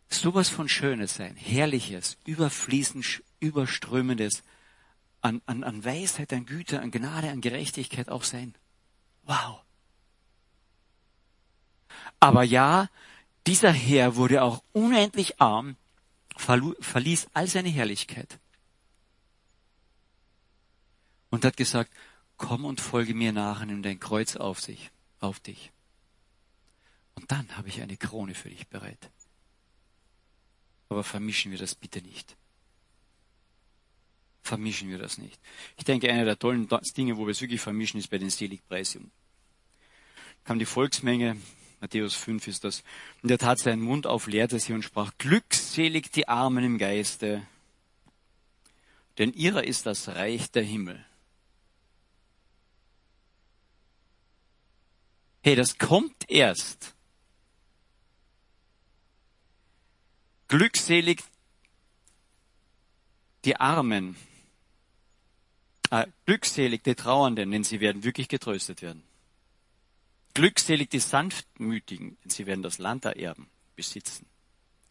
sowas 0.09 0.49
von 0.49 0.69
Schönes 0.69 1.15
sein, 1.15 1.37
Herrliches, 1.37 2.19
überfließend, 2.25 3.23
überströmendes, 3.39 4.43
an, 5.23 5.43
an, 5.47 5.65
an 5.65 5.85
Weisheit, 5.85 6.33
an 6.33 6.47
Güte, 6.47 6.81
an 6.81 6.91
Gnade, 6.91 7.31
an 7.31 7.41
Gerechtigkeit 7.41 8.09
auch 8.09 8.25
sein. 8.25 8.55
Wow. 9.25 9.61
Aber 12.19 12.43
ja, 12.43 12.89
dieser 13.47 13.73
Herr 13.73 14.17
wurde 14.17 14.43
auch 14.43 14.63
unendlich 14.73 15.41
arm, 15.41 15.77
verließ 16.37 17.29
all 17.35 17.47
seine 17.47 17.69
Herrlichkeit 17.69 18.39
und 21.31 21.45
hat 21.45 21.57
gesagt, 21.57 21.93
komm 22.37 22.65
und 22.65 22.81
folge 22.81 23.15
mir 23.15 23.33
nach 23.33 23.61
und 23.63 23.69
nimm 23.69 23.83
dein 23.83 24.01
Kreuz 24.01 24.37
auf 24.37 24.61
sich, 24.61 24.91
auf 25.21 25.41
dich. 25.41 25.71
Und 27.15 27.31
dann 27.31 27.57
habe 27.57 27.69
ich 27.69 27.81
eine 27.81 27.97
Krone 27.97 28.35
für 28.35 28.51
dich 28.51 28.67
bereit. 28.69 29.11
Aber 30.89 31.05
vermischen 31.05 31.51
wir 31.51 31.59
das 31.59 31.75
bitte 31.75 32.03
nicht. 32.03 32.37
Vermischen 34.43 34.89
wir 34.89 34.99
das 34.99 35.19
nicht. 35.19 35.39
Ich 35.77 35.85
denke, 35.85 36.11
einer 36.11 36.25
der 36.25 36.39
tollen 36.39 36.69
Dinge, 36.97 37.17
wo 37.17 37.27
wir 37.27 37.33
es 37.33 37.41
wirklich 37.41 37.61
vermischen, 37.61 38.01
ist 38.01 38.09
bei 38.09 38.19
den 38.19 38.31
Seligpreisungen. 38.31 39.11
Kam 40.45 40.59
die 40.59 40.67
Volksmenge, 40.67 41.37
Matthäus 41.81 42.15
5 42.15 42.49
ist 42.49 42.65
das, 42.65 42.83
und 43.23 43.31
er 43.31 43.39
tat 43.39 43.59
seinen 43.59 43.83
Mund 43.83 44.07
auf, 44.07 44.27
leerte 44.27 44.59
sie 44.59 44.73
und 44.73 44.83
sprach, 44.83 45.13
glückselig 45.19 46.11
die 46.11 46.27
Armen 46.27 46.65
im 46.65 46.79
Geiste, 46.79 47.47
denn 49.19 49.33
ihrer 49.35 49.65
ist 49.65 49.87
das 49.87 50.09
Reich 50.09 50.51
der 50.51 50.63
Himmel. 50.63 51.05
Hey, 55.43 55.57
das 55.57 55.79
kommt 55.79 56.29
erst. 56.29 56.95
Glückselig 60.49 61.23
die 63.45 63.57
Armen, 63.57 64.17
äh, 65.91 66.07
glückselig 66.27 66.83
die 66.83 66.95
Trauernden, 66.95 67.51
denn 67.51 67.65
sie 67.65 67.81
werden 67.81 68.05
wirklich 68.05 68.29
getröstet 68.29 68.83
werden. 68.83 69.03
Glückselig 70.35 70.91
die 70.91 71.01
Sanftmütigen, 71.01 72.19
denn 72.23 72.31
sie 72.31 72.47
werden 72.47 72.63
das 72.63 72.79
Land 72.79 73.05
ererben, 73.05 73.49
besitzen. 73.77 74.27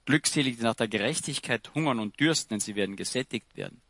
Glückselig 0.06 0.58
die 0.58 0.64
nach 0.64 0.76
der 0.76 0.88
Gerechtigkeit 0.88 1.74
hungern 1.76 2.00
und 2.00 2.20
dürsten, 2.20 2.50
denn 2.56 2.60
sie 2.60 2.76
werden 2.76 2.95
gesättigt 2.95 3.56
werden. 3.56 3.82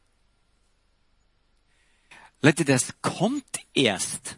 Leute, 2.41 2.65
das 2.65 2.93
kommt 3.01 3.59
erst. 3.73 4.37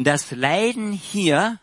Das 0.00 0.30
Leiden 0.30 0.92
hier 0.92 1.58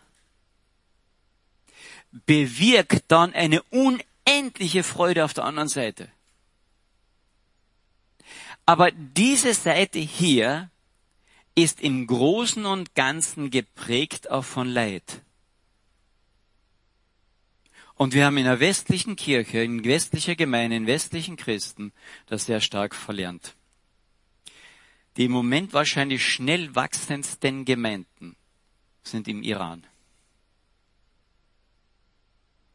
bewirkt 2.12 3.06
dann 3.08 3.34
eine 3.34 3.64
unendliche 3.64 4.84
Freude 4.84 5.24
auf 5.24 5.34
der 5.34 5.46
anderen 5.46 5.70
Seite. 5.70 6.10
Aber 8.66 8.92
diese 8.92 9.54
Seite 9.54 10.00
hier 10.00 10.70
ist 11.56 11.80
im 11.80 12.08
Großen 12.08 12.66
und 12.66 12.94
Ganzen 12.94 13.52
geprägt 13.52 14.30
auch 14.30 14.44
von 14.44 14.68
Leid. 14.68 15.22
Und 17.94 18.14
wir 18.14 18.26
haben 18.26 18.36
in 18.36 18.44
der 18.44 18.60
westlichen 18.60 19.16
Kirche, 19.16 19.64
in 19.64 19.86
westlicher 19.86 20.36
Gemeinde, 20.36 20.76
in 20.76 20.88
westlichen 20.88 21.38
Christen 21.38 21.94
das 22.26 22.46
sehr 22.46 22.60
stark 22.60 22.96
verlernt 22.96 23.56
die 25.18 25.26
im 25.26 25.32
Moment 25.32 25.74
wahrscheinlich 25.74 26.26
schnell 26.26 26.76
wachsendsten 26.76 27.66
Gemeinden 27.66 28.36
sind 29.04 29.28
im 29.28 29.44
Iran. 29.44 29.86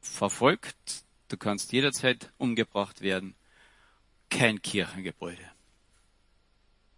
Verfolgt, 0.01 1.05
du 1.29 1.37
kannst 1.37 1.73
jederzeit 1.73 2.33
umgebracht 2.39 3.03
werden, 3.03 3.35
kein 4.31 4.63
Kirchengebäude. 4.63 5.45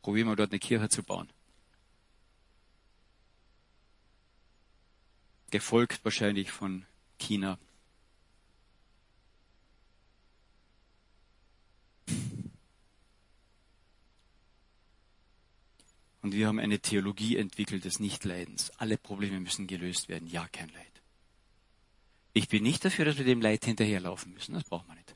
Probieren 0.03 0.29
wir 0.29 0.37
dort 0.37 0.53
eine 0.53 0.59
Kirche 0.61 0.89
zu 0.89 1.03
bauen. 1.03 1.29
Gefolgt 5.51 6.05
wahrscheinlich 6.05 6.51
von 6.51 6.87
China. 7.19 7.59
Und 16.23 16.33
wir 16.33 16.47
haben 16.47 16.61
eine 16.61 16.79
Theologie 16.79 17.37
entwickelt 17.37 17.85
des 17.85 17.99
Nichtleidens. 17.99 18.71
Alle 18.79 18.97
Probleme 18.97 19.41
müssen 19.41 19.67
gelöst 19.67 20.09
werden. 20.09 20.29
Ja, 20.29 20.47
kein 20.49 20.69
Leid. 20.69 21.03
Ich 22.33 22.49
bin 22.49 22.63
nicht 22.63 22.85
dafür, 22.85 23.05
dass 23.05 23.19
wir 23.19 23.25
dem 23.25 23.43
Leid 23.43 23.65
hinterherlaufen 23.65 24.33
müssen. 24.33 24.55
Das 24.55 24.65
braucht 24.65 24.87
man 24.87 24.97
nicht. 24.97 25.15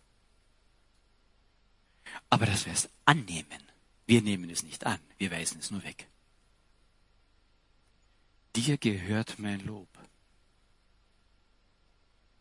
Aber 2.28 2.44
dass 2.44 2.66
wir 2.66 2.72
es 2.72 2.90
annehmen. 3.04 3.62
Wir 4.06 4.20
nehmen 4.20 4.50
es 4.50 4.64
nicht 4.64 4.84
an. 4.84 4.98
Wir 5.16 5.30
weisen 5.30 5.60
es 5.60 5.70
nur 5.70 5.82
weg. 5.84 6.08
Dir 8.56 8.76
gehört 8.76 9.38
mein 9.38 9.60
Lob. 9.60 9.88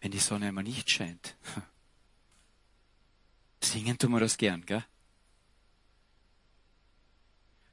Wenn 0.01 0.11
die 0.11 0.19
Sonne 0.19 0.47
einmal 0.47 0.63
nicht 0.63 0.89
scheint. 0.89 1.35
Singen 3.63 3.97
tun 3.97 4.11
wir 4.11 4.19
das 4.19 4.37
gern, 4.37 4.65
gell? 4.65 4.83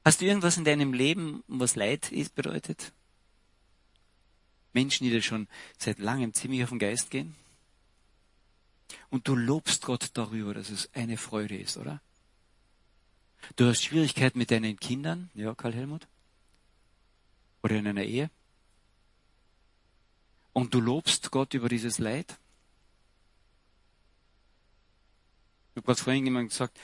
Hast 0.05 0.19
du 0.19 0.25
irgendwas 0.25 0.57
in 0.57 0.65
deinem 0.65 0.93
Leben, 0.93 1.43
was 1.47 1.75
Leid 1.75 2.11
ist, 2.11 2.35
bedeutet? 2.35 2.91
Menschen, 4.73 5.05
die 5.05 5.11
dir 5.11 5.21
schon 5.21 5.47
seit 5.77 5.99
langem 5.99 6.33
ziemlich 6.33 6.63
auf 6.63 6.69
den 6.69 6.79
Geist 6.79 7.09
gehen? 7.09 7.35
Und 9.09 9.27
du 9.27 9.35
lobst 9.35 9.83
Gott 9.83 10.09
darüber, 10.13 10.53
dass 10.53 10.69
es 10.69 10.89
eine 10.93 11.17
Freude 11.17 11.57
ist, 11.57 11.77
oder? 11.77 12.01
Du 13.55 13.65
hast 13.65 13.83
Schwierigkeiten 13.83 14.37
mit 14.37 14.51
deinen 14.51 14.79
Kindern, 14.79 15.29
ja, 15.35 15.53
Karl 15.55 15.73
Helmut? 15.73 16.07
Oder 17.61 17.77
in 17.77 17.87
einer 17.87 18.03
Ehe? 18.03 18.29
Und 20.51 20.73
du 20.73 20.81
lobst 20.81 21.31
Gott 21.31 21.53
über 21.53 21.69
dieses 21.69 21.97
Leid? 21.97 22.37
Ich 25.71 25.77
habe 25.77 25.85
gerade 25.85 26.01
vorhin 26.01 26.25
jemand 26.25 26.49
gesagt, 26.49 26.77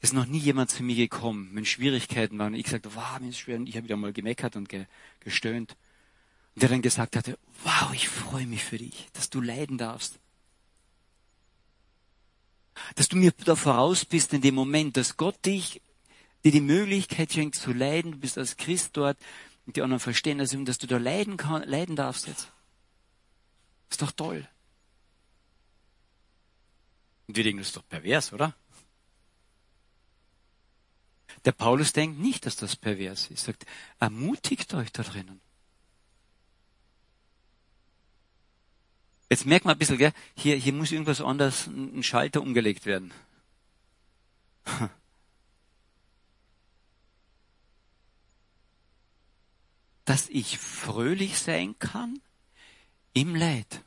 ist 0.00 0.14
noch 0.14 0.26
nie 0.26 0.38
jemand 0.38 0.70
zu 0.70 0.82
mir 0.82 0.94
gekommen, 0.96 1.50
wenn 1.52 1.66
Schwierigkeiten 1.66 2.38
waren. 2.38 2.54
Und 2.54 2.60
ich 2.60 2.68
sagte, 2.68 2.94
wow, 2.94 3.20
mir 3.20 3.28
ist 3.28 3.38
schwer. 3.38 3.56
Und 3.56 3.68
ich 3.68 3.76
habe 3.76 3.84
wieder 3.84 3.96
mal 3.96 4.12
gemeckert 4.12 4.56
und 4.56 4.68
ge 4.68 4.86
gestöhnt. 5.20 5.76
Und 6.54 6.62
der 6.62 6.70
dann 6.70 6.82
gesagt 6.82 7.16
hatte, 7.16 7.38
wow, 7.62 7.92
ich 7.92 8.08
freue 8.08 8.46
mich 8.46 8.64
für 8.64 8.78
dich, 8.78 9.08
dass 9.12 9.28
du 9.28 9.40
leiden 9.40 9.76
darfst. 9.76 10.18
Dass 12.94 13.08
du 13.08 13.16
mir 13.16 13.32
da 13.44 13.56
voraus 13.56 14.06
bist 14.06 14.32
in 14.32 14.40
dem 14.40 14.54
Moment, 14.54 14.96
dass 14.96 15.18
Gott 15.18 15.44
dich, 15.44 15.82
dir 16.44 16.52
die 16.52 16.62
Möglichkeit 16.62 17.32
schenkt 17.32 17.56
zu 17.56 17.72
leiden. 17.72 18.12
Du 18.12 18.18
bist 18.18 18.38
als 18.38 18.56
Christ 18.56 18.96
dort 18.96 19.18
und 19.66 19.76
die 19.76 19.82
anderen 19.82 20.00
verstehen 20.00 20.38
das, 20.38 20.56
dass 20.64 20.78
du 20.78 20.86
da 20.86 20.96
leiden, 20.96 21.36
kann, 21.36 21.62
leiden 21.68 21.94
darfst 21.94 22.26
jetzt. 22.26 22.50
Ist 23.90 24.00
doch 24.00 24.12
toll. 24.12 24.48
Und 27.28 27.36
wir 27.36 27.44
denken, 27.44 27.58
das 27.58 27.68
ist 27.68 27.76
doch 27.76 27.86
pervers, 27.86 28.32
oder? 28.32 28.56
Der 31.44 31.52
Paulus 31.52 31.92
denkt 31.92 32.18
nicht, 32.18 32.44
dass 32.46 32.56
das 32.56 32.76
pervers 32.76 33.30
ist. 33.30 33.44
Er 33.44 33.52
sagt, 33.52 33.66
ermutigt 33.98 34.74
euch 34.74 34.92
da 34.92 35.02
drinnen. 35.02 35.40
Jetzt 39.30 39.46
merkt 39.46 39.64
man 39.64 39.76
ein 39.76 39.78
bisschen, 39.78 39.96
gell? 39.96 40.12
Hier, 40.36 40.56
hier 40.56 40.72
muss 40.72 40.90
irgendwas 40.90 41.20
anders, 41.20 41.68
ein 41.68 42.02
Schalter 42.02 42.42
umgelegt 42.42 42.84
werden. 42.84 43.12
Dass 50.04 50.28
ich 50.28 50.58
fröhlich 50.58 51.38
sein 51.38 51.78
kann 51.78 52.20
im 53.12 53.36
Leid. 53.36 53.84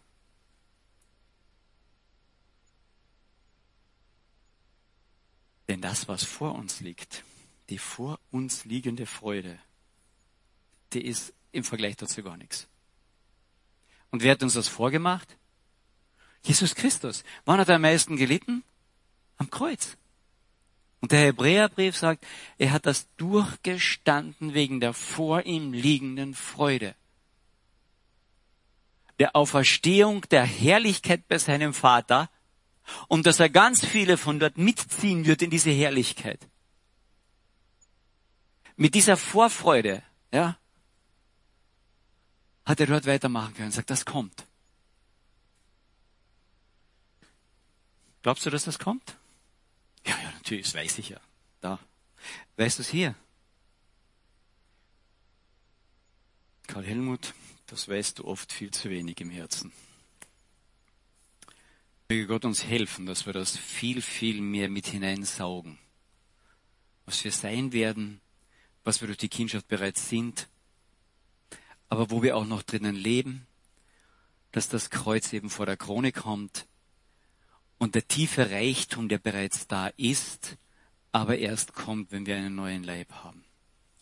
Denn 5.67 5.81
das, 5.81 6.07
was 6.07 6.23
vor 6.23 6.55
uns 6.55 6.79
liegt, 6.79 7.25
die 7.70 7.78
vor 7.78 8.20
uns 8.32 8.66
liegende 8.66 9.05
Freude, 9.05 9.57
die 10.93 11.05
ist 11.05 11.34
im 11.51 11.64
Vergleich 11.64 11.95
dazu 11.95 12.24
gar 12.24 12.38
nichts. 12.38 12.68
Und 14.11 14.22
wer 14.22 14.34
hat 14.34 14.43
uns 14.43 14.53
das 14.53 14.68
vorgemacht? 14.68 15.38
Jesus 16.43 16.76
Christus. 16.76 17.24
Wann 17.45 17.59
hat 17.59 17.70
er 17.70 17.76
am 17.76 17.82
meisten 17.82 18.18
gelitten? 18.18 18.64
Am 19.38 19.49
Kreuz. 19.49 19.97
Und 20.99 21.11
der 21.11 21.26
Hebräerbrief 21.26 21.97
sagt, 21.97 22.26
er 22.57 22.72
hat 22.72 22.86
das 22.86 23.07
durchgestanden 23.18 24.53
wegen 24.53 24.80
der 24.80 24.93
vor 24.93 25.45
ihm 25.45 25.74
liegenden 25.74 26.34
Freude. 26.34 26.95
Der 29.20 29.36
Auferstehung 29.36 30.22
der 30.30 30.43
Herrlichkeit 30.43 31.28
bei 31.28 31.38
seinem 31.38 31.74
Vater 31.74 32.30
und 33.07 33.26
dass 33.26 33.39
er 33.39 33.49
ganz 33.49 33.86
viele 33.86 34.18
von 34.18 34.39
dort 34.39 34.57
mitziehen 34.57 35.26
wird 35.26 35.41
in 35.41 35.49
diese 35.49 35.72
Herrlichkeit 35.72 36.47
mit 38.76 38.95
dieser 38.95 39.17
Vorfreude, 39.17 40.03
ja, 40.32 40.57
hat 42.65 42.80
er 42.80 42.88
dort 42.88 43.05
weitermachen 43.05 43.53
können. 43.53 43.71
Sagt, 43.71 43.89
das 43.89 44.05
kommt. 44.05 44.45
Glaubst 48.21 48.45
du, 48.45 48.49
dass 48.49 48.63
das 48.63 48.80
kommt? 48.80 49.17
Ja, 50.05 50.17
ja, 50.21 50.32
natürlich, 50.32 50.65
das 50.65 50.76
weiß 50.76 50.97
ich 50.99 51.09
ja. 51.09 51.19
Da. 51.59 51.80
Weißt 52.55 52.78
du 52.78 52.82
es 52.82 52.89
hier? 52.89 53.15
Karl 56.67 56.86
Helmut, 56.86 57.34
das 57.67 57.88
weißt 57.88 58.19
du 58.19 58.26
oft 58.26 58.51
viel 58.51 58.71
zu 58.71 58.89
wenig 58.89 59.19
im 59.19 59.30
Herzen. 59.30 59.74
Möge 62.09 62.28
Gott 62.28 62.45
uns 62.45 62.63
helfen, 62.63 63.05
dass 63.05 63.26
wir 63.26 63.34
das 63.34 63.57
viel, 63.57 64.01
viel 64.01 64.41
mehr 64.41 64.69
mit 64.69 64.88
hineinsaugen. 64.88 65.78
Was 67.05 67.24
wir 67.24 67.32
sein 67.32 67.74
werden, 67.74 68.21
was 68.84 69.01
wir 69.01 69.07
durch 69.07 69.17
die 69.17 69.29
Kindschaft 69.29 69.67
bereits 69.67 70.09
sind, 70.09 70.49
aber 71.89 72.09
wo 72.09 72.23
wir 72.23 72.36
auch 72.38 72.45
noch 72.45 72.63
drinnen 72.63 72.95
leben, 72.95 73.45
dass 74.51 74.69
das 74.69 74.89
Kreuz 74.89 75.34
eben 75.34 75.49
vor 75.49 75.65
der 75.65 75.77
Krone 75.77 76.11
kommt 76.11 76.67
und 77.77 77.95
der 77.95 78.07
tiefe 78.07 78.51
Reichtum, 78.51 79.09
der 79.09 79.17
bereits 79.17 79.67
da 79.67 79.88
ist, 79.97 80.57
aber 81.11 81.38
erst 81.38 81.73
kommt, 81.73 82.11
wenn 82.11 82.25
wir 82.25 82.36
einen 82.36 82.55
neuen 82.55 82.84
Leib 82.84 83.11
haben. 83.11 83.43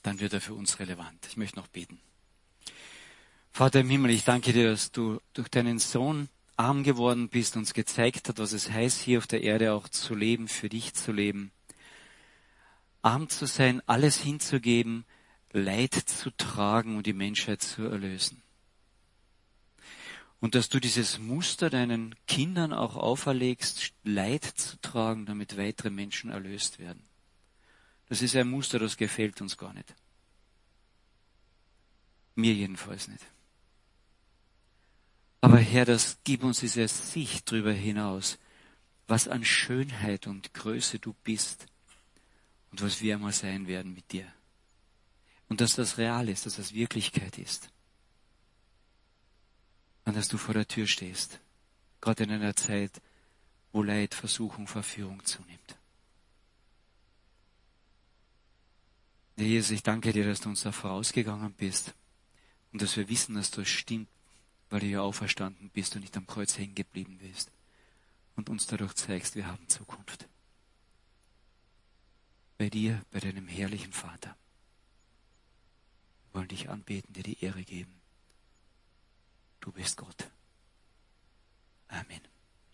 Dann 0.03 0.19
wird 0.19 0.33
er 0.33 0.41
für 0.41 0.53
uns 0.53 0.79
relevant. 0.79 1.25
Ich 1.27 1.37
möchte 1.37 1.57
noch 1.57 1.67
beten. 1.67 1.99
Vater 3.51 3.81
im 3.81 3.89
Himmel, 3.89 4.11
ich 4.11 4.23
danke 4.23 4.53
dir, 4.53 4.71
dass 4.71 4.91
du 4.91 5.19
durch 5.33 5.49
deinen 5.49 5.77
Sohn 5.77 6.29
arm 6.55 6.83
geworden 6.83 7.27
bist, 7.27 7.57
uns 7.57 7.73
gezeigt 7.73 8.29
hat, 8.29 8.39
was 8.39 8.53
es 8.53 8.71
heißt, 8.71 9.01
hier 9.01 9.17
auf 9.17 9.27
der 9.27 9.43
Erde 9.43 9.73
auch 9.73 9.89
zu 9.89 10.15
leben, 10.15 10.47
für 10.47 10.69
dich 10.69 10.93
zu 10.93 11.11
leben. 11.11 11.51
Arm 13.01 13.29
zu 13.29 13.45
sein, 13.45 13.81
alles 13.87 14.19
hinzugeben, 14.19 15.05
Leid 15.51 15.93
zu 15.93 16.31
tragen 16.31 16.97
und 16.97 17.05
die 17.05 17.13
Menschheit 17.13 17.61
zu 17.61 17.83
erlösen. 17.83 18.41
Und 20.39 20.55
dass 20.55 20.69
du 20.69 20.79
dieses 20.79 21.19
Muster 21.19 21.69
deinen 21.69 22.15
Kindern 22.25 22.73
auch 22.73 22.95
auferlegst, 22.95 23.93
Leid 24.03 24.43
zu 24.43 24.79
tragen, 24.81 25.25
damit 25.25 25.57
weitere 25.57 25.89
Menschen 25.89 26.31
erlöst 26.31 26.79
werden. 26.79 27.03
Das 28.07 28.21
ist 28.21 28.35
ein 28.35 28.49
Muster, 28.49 28.79
das 28.79 28.97
gefällt 28.97 29.39
uns 29.41 29.57
gar 29.57 29.73
nicht. 29.73 29.93
Mir 32.35 32.53
jedenfalls 32.53 33.07
nicht. 33.07 33.25
Aber 35.41 35.57
Herr, 35.57 35.85
das 35.85 36.19
gib 36.23 36.43
uns 36.43 36.59
diese 36.59 36.87
Sicht 36.87 37.51
darüber 37.51 37.71
hinaus, 37.71 38.37
was 39.07 39.27
an 39.27 39.43
Schönheit 39.43 40.27
und 40.27 40.53
Größe 40.53 40.99
du 40.99 41.13
bist 41.23 41.67
und 42.71 42.81
was 42.81 43.01
wir 43.01 43.15
einmal 43.15 43.33
sein 43.33 43.67
werden 43.67 43.93
mit 43.93 44.11
dir. 44.11 44.31
Und 45.49 45.61
dass 45.61 45.75
das 45.75 45.97
real 45.97 46.29
ist, 46.29 46.45
dass 46.45 46.55
das 46.55 46.73
Wirklichkeit 46.73 47.37
ist. 47.37 47.69
Und 50.05 50.15
dass 50.15 50.29
du 50.29 50.37
vor 50.37 50.53
der 50.53 50.67
Tür 50.67 50.87
stehst, 50.87 51.39
gerade 51.99 52.23
in 52.23 52.31
einer 52.31 52.55
Zeit, 52.55 53.01
wo 53.71 53.83
Leid, 53.83 54.15
Versuchung, 54.15 54.67
Verführung 54.67 55.23
zunimmt. 55.25 55.77
Herr 59.37 59.45
Jesus, 59.45 59.71
ich 59.71 59.83
danke 59.83 60.13
dir, 60.13 60.25
dass 60.25 60.41
du 60.41 60.49
uns 60.49 60.61
da 60.61 60.71
vorausgegangen 60.71 61.53
bist 61.53 61.93
und 62.71 62.81
dass 62.81 62.95
wir 62.95 63.09
wissen, 63.09 63.35
dass 63.35 63.51
das 63.51 63.67
stimmt, 63.67 64.07
weil 64.69 64.81
du 64.81 64.85
ja 64.87 65.01
auferstanden 65.01 65.69
bist 65.69 65.95
und 65.95 66.01
nicht 66.01 66.15
am 66.15 66.27
Kreuz 66.27 66.57
hängen 66.57 66.75
geblieben 66.75 67.17
bist 67.17 67.51
und 68.35 68.49
uns 68.49 68.67
dadurch 68.67 68.93
zeigst, 68.93 69.35
wir 69.35 69.47
haben 69.47 69.67
Zukunft. 69.67 70.27
Bei 72.61 72.69
dir, 72.69 73.01
bei 73.09 73.19
deinem 73.19 73.47
herrlichen 73.47 73.91
Vater. 73.91 74.37
Wir 76.27 76.35
wollen 76.35 76.47
dich 76.47 76.69
anbeten, 76.69 77.11
dir 77.11 77.23
die 77.23 77.43
Ehre 77.43 77.63
geben. 77.63 77.99
Du 79.61 79.71
bist 79.71 79.97
Gott. 79.97 80.29
Amen. 81.87 82.21